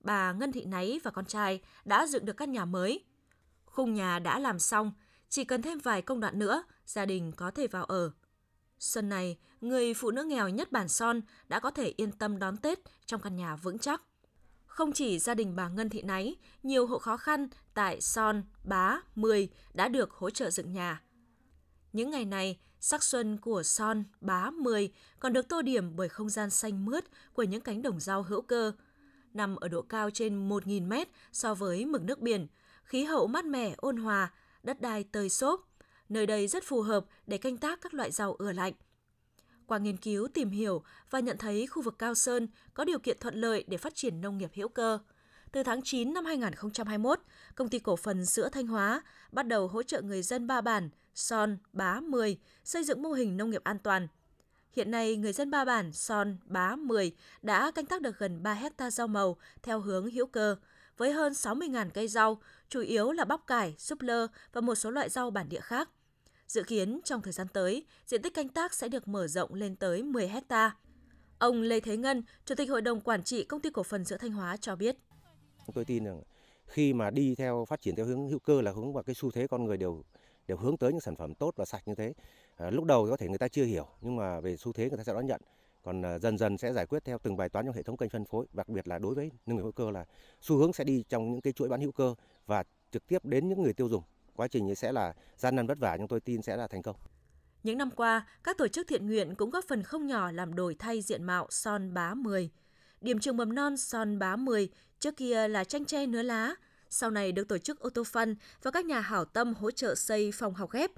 bà 0.00 0.32
Ngân 0.32 0.52
Thị 0.52 0.64
Náy 0.64 1.00
và 1.04 1.10
con 1.10 1.24
trai 1.24 1.60
đã 1.84 2.06
dựng 2.06 2.24
được 2.24 2.36
căn 2.36 2.52
nhà 2.52 2.64
mới. 2.64 3.04
Khung 3.64 3.94
nhà 3.94 4.18
đã 4.18 4.38
làm 4.38 4.58
xong, 4.58 4.92
chỉ 5.28 5.44
cần 5.44 5.62
thêm 5.62 5.78
vài 5.78 6.02
công 6.02 6.20
đoạn 6.20 6.38
nữa, 6.38 6.64
gia 6.86 7.06
đình 7.06 7.32
có 7.36 7.50
thể 7.50 7.66
vào 7.66 7.84
ở. 7.84 8.10
Xuân 8.78 9.08
này, 9.08 9.38
người 9.60 9.94
phụ 9.94 10.10
nữ 10.10 10.24
nghèo 10.24 10.48
nhất 10.48 10.72
bản 10.72 10.88
Son 10.88 11.20
đã 11.48 11.60
có 11.60 11.70
thể 11.70 11.94
yên 11.96 12.12
tâm 12.12 12.38
đón 12.38 12.56
Tết 12.56 12.78
trong 13.06 13.20
căn 13.20 13.36
nhà 13.36 13.56
vững 13.56 13.78
chắc. 13.78 14.02
Không 14.66 14.92
chỉ 14.92 15.18
gia 15.18 15.34
đình 15.34 15.56
bà 15.56 15.68
Ngân 15.68 15.88
Thị 15.88 16.02
Náy, 16.02 16.36
nhiều 16.62 16.86
hộ 16.86 16.98
khó 16.98 17.16
khăn 17.16 17.48
tại 17.74 18.00
Son, 18.00 18.42
Bá, 18.64 19.00
Mười 19.14 19.48
đã 19.74 19.88
được 19.88 20.12
hỗ 20.12 20.30
trợ 20.30 20.50
dựng 20.50 20.72
nhà. 20.72 21.02
Những 21.92 22.10
ngày 22.10 22.24
này, 22.24 22.58
sắc 22.80 23.02
xuân 23.02 23.38
của 23.38 23.62
Son, 23.62 24.04
Bá, 24.20 24.50
Mười 24.50 24.92
còn 25.18 25.32
được 25.32 25.48
tô 25.48 25.62
điểm 25.62 25.96
bởi 25.96 26.08
không 26.08 26.28
gian 26.28 26.50
xanh 26.50 26.84
mướt 26.84 27.04
của 27.32 27.42
những 27.42 27.60
cánh 27.60 27.82
đồng 27.82 28.00
rau 28.00 28.22
hữu 28.22 28.42
cơ. 28.42 28.72
Nằm 29.34 29.56
ở 29.56 29.68
độ 29.68 29.82
cao 29.82 30.10
trên 30.10 30.48
1.000 30.48 30.88
mét 30.88 31.08
so 31.32 31.54
với 31.54 31.86
mực 31.86 32.02
nước 32.02 32.18
biển, 32.18 32.46
khí 32.84 33.04
hậu 33.04 33.26
mát 33.26 33.44
mẻ 33.44 33.74
ôn 33.76 33.96
hòa, 33.96 34.32
đất 34.62 34.80
đai 34.80 35.04
tơi 35.04 35.28
xốp. 35.28 35.68
Nơi 36.08 36.26
đây 36.26 36.48
rất 36.48 36.64
phù 36.64 36.82
hợp 36.82 37.04
để 37.26 37.38
canh 37.38 37.56
tác 37.56 37.80
các 37.80 37.94
loại 37.94 38.10
rau 38.10 38.34
ưa 38.34 38.52
lạnh. 38.52 38.72
Qua 39.66 39.78
nghiên 39.78 39.96
cứu, 39.96 40.28
tìm 40.34 40.50
hiểu 40.50 40.82
và 41.10 41.20
nhận 41.20 41.38
thấy 41.38 41.66
khu 41.66 41.82
vực 41.82 41.98
Cao 41.98 42.14
Sơn 42.14 42.48
có 42.74 42.84
điều 42.84 42.98
kiện 42.98 43.16
thuận 43.20 43.34
lợi 43.34 43.64
để 43.68 43.76
phát 43.76 43.94
triển 43.94 44.20
nông 44.20 44.38
nghiệp 44.38 44.50
hữu 44.54 44.68
cơ. 44.68 44.98
Từ 45.52 45.62
tháng 45.62 45.82
9 45.82 46.14
năm 46.14 46.24
2021, 46.24 47.20
Công 47.54 47.68
ty 47.68 47.78
Cổ 47.78 47.96
phần 47.96 48.26
Sữa 48.26 48.48
Thanh 48.52 48.66
Hóa 48.66 49.02
bắt 49.32 49.46
đầu 49.46 49.68
hỗ 49.68 49.82
trợ 49.82 50.02
người 50.02 50.22
dân 50.22 50.46
ba 50.46 50.60
bản 50.60 50.88
Son, 51.14 51.58
Bá, 51.72 52.00
Mười 52.00 52.38
xây 52.64 52.84
dựng 52.84 53.02
mô 53.02 53.12
hình 53.12 53.36
nông 53.36 53.50
nghiệp 53.50 53.64
an 53.64 53.78
toàn. 53.78 54.08
Hiện 54.72 54.90
nay, 54.90 55.16
người 55.16 55.32
dân 55.32 55.50
ba 55.50 55.64
bản 55.64 55.92
Son, 55.92 56.36
Bá, 56.44 56.76
Mười 56.76 57.12
đã 57.42 57.70
canh 57.70 57.86
tác 57.86 58.02
được 58.02 58.18
gần 58.18 58.42
3 58.42 58.54
hecta 58.54 58.90
rau 58.90 59.06
màu 59.06 59.36
theo 59.62 59.80
hướng 59.80 60.10
hữu 60.10 60.26
cơ, 60.26 60.56
với 60.96 61.12
hơn 61.12 61.32
60.000 61.32 61.90
cây 61.90 62.08
rau, 62.08 62.40
chủ 62.68 62.80
yếu 62.80 63.12
là 63.12 63.24
bắp 63.24 63.46
cải, 63.46 63.74
súp 63.78 64.00
lơ 64.00 64.26
và 64.52 64.60
một 64.60 64.74
số 64.74 64.90
loại 64.90 65.08
rau 65.08 65.30
bản 65.30 65.48
địa 65.48 65.60
khác. 65.60 65.88
Dự 66.46 66.62
kiến 66.62 67.00
trong 67.04 67.22
thời 67.22 67.32
gian 67.32 67.48
tới, 67.48 67.86
diện 68.06 68.22
tích 68.22 68.34
canh 68.34 68.48
tác 68.48 68.74
sẽ 68.74 68.88
được 68.88 69.08
mở 69.08 69.26
rộng 69.26 69.54
lên 69.54 69.76
tới 69.76 70.02
10 70.02 70.28
hecta. 70.28 70.76
Ông 71.38 71.62
Lê 71.62 71.80
Thế 71.80 71.96
Ngân, 71.96 72.22
Chủ 72.44 72.54
tịch 72.54 72.70
Hội 72.70 72.82
đồng 72.82 73.00
Quản 73.00 73.22
trị 73.22 73.44
Công 73.44 73.60
ty 73.60 73.70
Cổ 73.70 73.82
phần 73.82 74.04
Sữa 74.04 74.16
Thanh 74.20 74.32
Hóa 74.32 74.56
cho 74.56 74.76
biết. 74.76 74.96
Tôi 75.72 75.84
tin 75.84 76.04
rằng 76.04 76.22
khi 76.66 76.92
mà 76.92 77.10
đi 77.10 77.34
theo 77.34 77.64
phát 77.64 77.80
triển 77.80 77.96
theo 77.96 78.06
hướng 78.06 78.28
hữu 78.28 78.38
cơ 78.38 78.60
là 78.60 78.72
hướng 78.72 78.92
vào 78.92 79.02
cái 79.02 79.14
xu 79.14 79.30
thế 79.30 79.46
con 79.46 79.64
người 79.64 79.76
đều 79.76 80.02
đều 80.46 80.56
hướng 80.56 80.76
tới 80.76 80.92
những 80.92 81.00
sản 81.00 81.16
phẩm 81.16 81.34
tốt 81.34 81.52
và 81.56 81.64
sạch 81.64 81.82
như 81.86 81.94
thế. 81.94 82.14
À, 82.56 82.70
lúc 82.70 82.84
đầu 82.84 83.06
có 83.10 83.16
thể 83.16 83.28
người 83.28 83.38
ta 83.38 83.48
chưa 83.48 83.64
hiểu 83.64 83.86
nhưng 84.00 84.16
mà 84.16 84.40
về 84.40 84.56
xu 84.56 84.72
thế 84.72 84.88
người 84.88 84.98
ta 84.98 85.04
sẽ 85.04 85.12
đón 85.12 85.26
nhận. 85.26 85.40
Còn 85.82 86.02
à, 86.02 86.18
dần 86.18 86.38
dần 86.38 86.58
sẽ 86.58 86.72
giải 86.72 86.86
quyết 86.86 87.04
theo 87.04 87.18
từng 87.22 87.36
bài 87.36 87.48
toán 87.48 87.66
trong 87.66 87.74
hệ 87.74 87.82
thống 87.82 87.96
kênh 87.96 88.10
phân 88.10 88.24
phối, 88.24 88.46
đặc 88.52 88.68
biệt 88.68 88.88
là 88.88 88.98
đối 88.98 89.14
với 89.14 89.30
nông 89.46 89.56
nghiệp 89.56 89.62
hữu 89.62 89.72
cơ 89.72 89.90
là 89.90 90.04
xu 90.40 90.56
hướng 90.56 90.72
sẽ 90.72 90.84
đi 90.84 91.04
trong 91.08 91.32
những 91.32 91.40
cái 91.40 91.52
chuỗi 91.52 91.68
bán 91.68 91.80
hữu 91.80 91.92
cơ 91.92 92.14
và 92.46 92.64
trực 92.90 93.06
tiếp 93.06 93.24
đến 93.24 93.48
những 93.48 93.62
người 93.62 93.72
tiêu 93.72 93.88
dùng. 93.88 94.02
Quá 94.36 94.48
trình 94.48 94.74
sẽ 94.74 94.92
là 94.92 95.14
gian 95.36 95.56
nan 95.56 95.66
vất 95.66 95.78
vả 95.78 95.96
nhưng 95.96 96.08
tôi 96.08 96.20
tin 96.20 96.42
sẽ 96.42 96.56
là 96.56 96.66
thành 96.66 96.82
công. 96.82 96.96
Những 97.62 97.78
năm 97.78 97.90
qua, 97.90 98.26
các 98.44 98.58
tổ 98.58 98.68
chức 98.68 98.88
thiện 98.88 99.06
nguyện 99.06 99.34
cũng 99.34 99.50
góp 99.50 99.64
phần 99.68 99.82
không 99.82 100.06
nhỏ 100.06 100.32
làm 100.32 100.54
đổi 100.54 100.74
thay 100.78 101.02
diện 101.02 101.24
mạo 101.24 101.46
Son 101.50 101.94
Bá 101.94 102.14
10. 102.14 102.50
Điểm 103.00 103.18
trường 103.18 103.36
mầm 103.36 103.54
non 103.54 103.76
Son 103.76 104.18
Bá 104.18 104.36
10 104.36 104.68
trước 104.98 105.16
kia 105.16 105.48
là 105.48 105.64
tranh 105.64 105.84
tre 105.84 106.06
nứa 106.06 106.22
lá, 106.22 106.54
sau 106.90 107.10
này 107.10 107.32
được 107.32 107.48
tổ 107.48 107.58
chức 107.58 107.80
ô 107.80 107.90
tô 107.90 108.04
phân 108.04 108.36
và 108.62 108.70
các 108.70 108.84
nhà 108.84 109.00
hảo 109.00 109.24
tâm 109.24 109.54
hỗ 109.54 109.70
trợ 109.70 109.94
xây 109.94 110.32
phòng 110.34 110.54
học 110.54 110.70
ghép. 110.70 110.90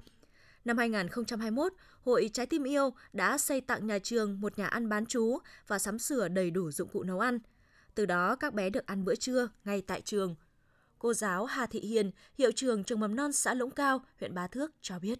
Năm 0.65 0.77
2021, 0.77 1.73
Hội 2.01 2.29
Trái 2.33 2.45
Tim 2.45 2.63
Yêu 2.63 2.93
đã 3.13 3.37
xây 3.37 3.61
tặng 3.61 3.87
nhà 3.87 3.99
trường 3.99 4.41
một 4.41 4.59
nhà 4.59 4.67
ăn 4.67 4.89
bán 4.89 5.05
chú 5.05 5.37
và 5.67 5.79
sắm 5.79 5.99
sửa 5.99 6.27
đầy 6.27 6.51
đủ 6.51 6.71
dụng 6.71 6.89
cụ 6.93 7.03
nấu 7.03 7.19
ăn. 7.19 7.39
Từ 7.95 8.05
đó 8.05 8.35
các 8.35 8.53
bé 8.53 8.69
được 8.69 8.85
ăn 8.85 9.05
bữa 9.05 9.15
trưa 9.15 9.49
ngay 9.65 9.81
tại 9.81 10.01
trường. 10.01 10.35
Cô 10.99 11.13
giáo 11.13 11.45
Hà 11.45 11.65
Thị 11.65 11.79
Hiền, 11.79 12.11
hiệu 12.37 12.51
trường 12.55 12.83
trường 12.83 12.99
mầm 12.99 13.15
non 13.15 13.31
xã 13.31 13.53
Lũng 13.53 13.71
Cao, 13.71 14.01
huyện 14.19 14.33
Bá 14.33 14.47
Thước 14.47 14.71
cho 14.81 14.99
biết. 14.99 15.19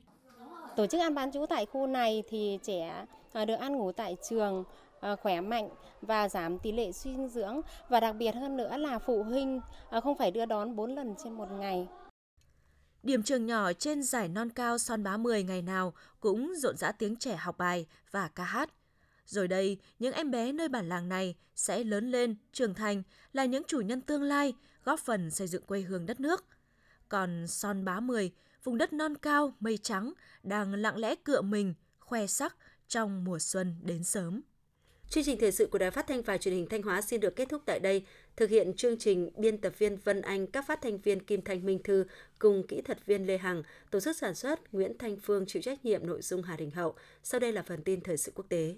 Tổ 0.76 0.88
chức 0.88 1.02
ăn 1.02 1.16
bán 1.16 1.32
chú 1.32 1.46
tại 1.46 1.66
khu 1.66 1.88
này 1.88 2.24
thì 2.30 2.60
trẻ 2.64 3.06
à, 3.34 3.46
được 3.46 3.56
ăn 3.56 3.76
ngủ 3.76 3.92
tại 3.92 4.18
trường, 4.30 4.64
Ờ, 5.04 5.16
khỏe 5.16 5.42
mạnh 5.42 5.70
và 6.02 6.30
giảm 6.30 6.60
tỷ 6.60 6.72
lệ 6.72 6.92
suy 6.92 7.12
dinh 7.12 7.28
dưỡng 7.30 7.62
và 7.90 8.00
đặc 8.00 8.16
biệt 8.16 8.36
hơn 8.36 8.58
nữa 8.58 8.78
là 8.78 9.00
phụ 9.00 9.24
huynh 9.24 9.62
ờ, 9.90 10.02
không 10.02 10.18
phải 10.18 10.32
đưa 10.32 10.46
đón 10.46 10.76
4 10.76 10.96
lần 10.96 11.16
trên 11.24 11.34
một 11.34 11.48
ngày. 11.52 11.88
Điểm 13.04 13.24
trường 13.24 13.46
nhỏ 13.46 13.74
trên 13.74 14.04
giải 14.04 14.28
non 14.28 14.50
cao 14.50 14.78
Son 14.78 15.04
Bá 15.04 15.18
10 15.18 15.44
ngày 15.44 15.62
nào 15.62 15.94
cũng 16.20 16.54
rộn 16.58 16.78
rã 16.78 16.92
tiếng 16.92 17.16
trẻ 17.16 17.36
học 17.36 17.58
bài 17.58 17.86
và 18.12 18.28
ca 18.28 18.44
hát. 18.44 18.70
Rồi 19.26 19.48
đây, 19.48 19.78
những 20.00 20.14
em 20.14 20.32
bé 20.32 20.52
nơi 20.52 20.70
bản 20.70 20.90
làng 20.90 21.10
này 21.10 21.36
sẽ 21.56 21.84
lớn 21.84 22.12
lên, 22.12 22.36
trưởng 22.52 22.74
thành, 22.74 23.04
là 23.34 23.46
những 23.46 23.64
chủ 23.68 23.82
nhân 23.82 24.02
tương 24.02 24.24
lai, 24.24 24.54
góp 24.84 25.00
phần 25.00 25.32
xây 25.32 25.48
dựng 25.48 25.64
quê 25.66 25.82
hương 25.82 26.06
đất 26.06 26.20
nước. 26.20 26.46
Còn 27.10 27.48
Son 27.48 27.86
Bá 27.86 28.00
Mười, 28.00 28.32
vùng 28.64 28.78
đất 28.78 28.94
non 28.94 29.18
cao, 29.18 29.54
mây 29.60 29.78
trắng, 29.78 30.14
đang 30.44 30.74
lặng 30.74 30.98
lẽ 30.98 31.16
cựa 31.16 31.42
mình, 31.42 31.74
khoe 32.00 32.28
sắc 32.28 32.56
trong 32.88 33.24
mùa 33.24 33.40
xuân 33.40 33.76
đến 33.82 34.04
sớm. 34.04 34.42
Chương 35.14 35.24
trình 35.24 35.38
thời 35.40 35.52
sự 35.52 35.68
của 35.68 35.78
Đài 35.78 35.92
Phát 35.92 36.08
thanh 36.08 36.22
và 36.22 36.38
Truyền 36.38 36.54
hình 36.54 36.68
Thanh 36.70 36.82
Hóa 36.82 37.02
xin 37.02 37.20
được 37.20 37.36
kết 37.36 37.50
thúc 37.50 37.62
tại 37.66 37.80
đây. 37.80 38.06
Thực 38.36 38.50
hiện 38.50 38.74
chương 38.74 38.98
trình 38.98 39.30
biên 39.38 39.58
tập 39.58 39.74
viên 39.80 39.98
Vân 39.98 40.22
Anh, 40.22 40.48
các 40.48 40.68
phát 40.68 40.82
thanh 40.82 40.98
viên 40.98 41.20
Kim 41.20 41.42
Thanh 41.42 41.66
Minh 41.66 41.84
Thư 41.84 42.06
cùng 42.40 42.68
kỹ 42.68 42.82
thuật 42.82 43.06
viên 43.06 43.28
Lê 43.28 43.38
Hằng, 43.38 43.64
tổ 43.92 44.00
chức 44.00 44.18
sản 44.18 44.36
xuất 44.36 44.74
Nguyễn 44.74 44.98
Thanh 44.98 45.18
Phương 45.18 45.46
chịu 45.48 45.62
trách 45.62 45.86
nhiệm 45.86 46.08
nội 46.08 46.22
dung 46.22 46.44
Hà 46.44 46.58
Đình 46.58 46.72
Hậu. 46.72 46.96
Sau 47.24 47.40
đây 47.40 47.52
là 47.52 47.62
phần 47.62 47.84
tin 47.84 48.02
thời 48.02 48.18
sự 48.18 48.32
quốc 48.36 48.46
tế. 48.50 48.76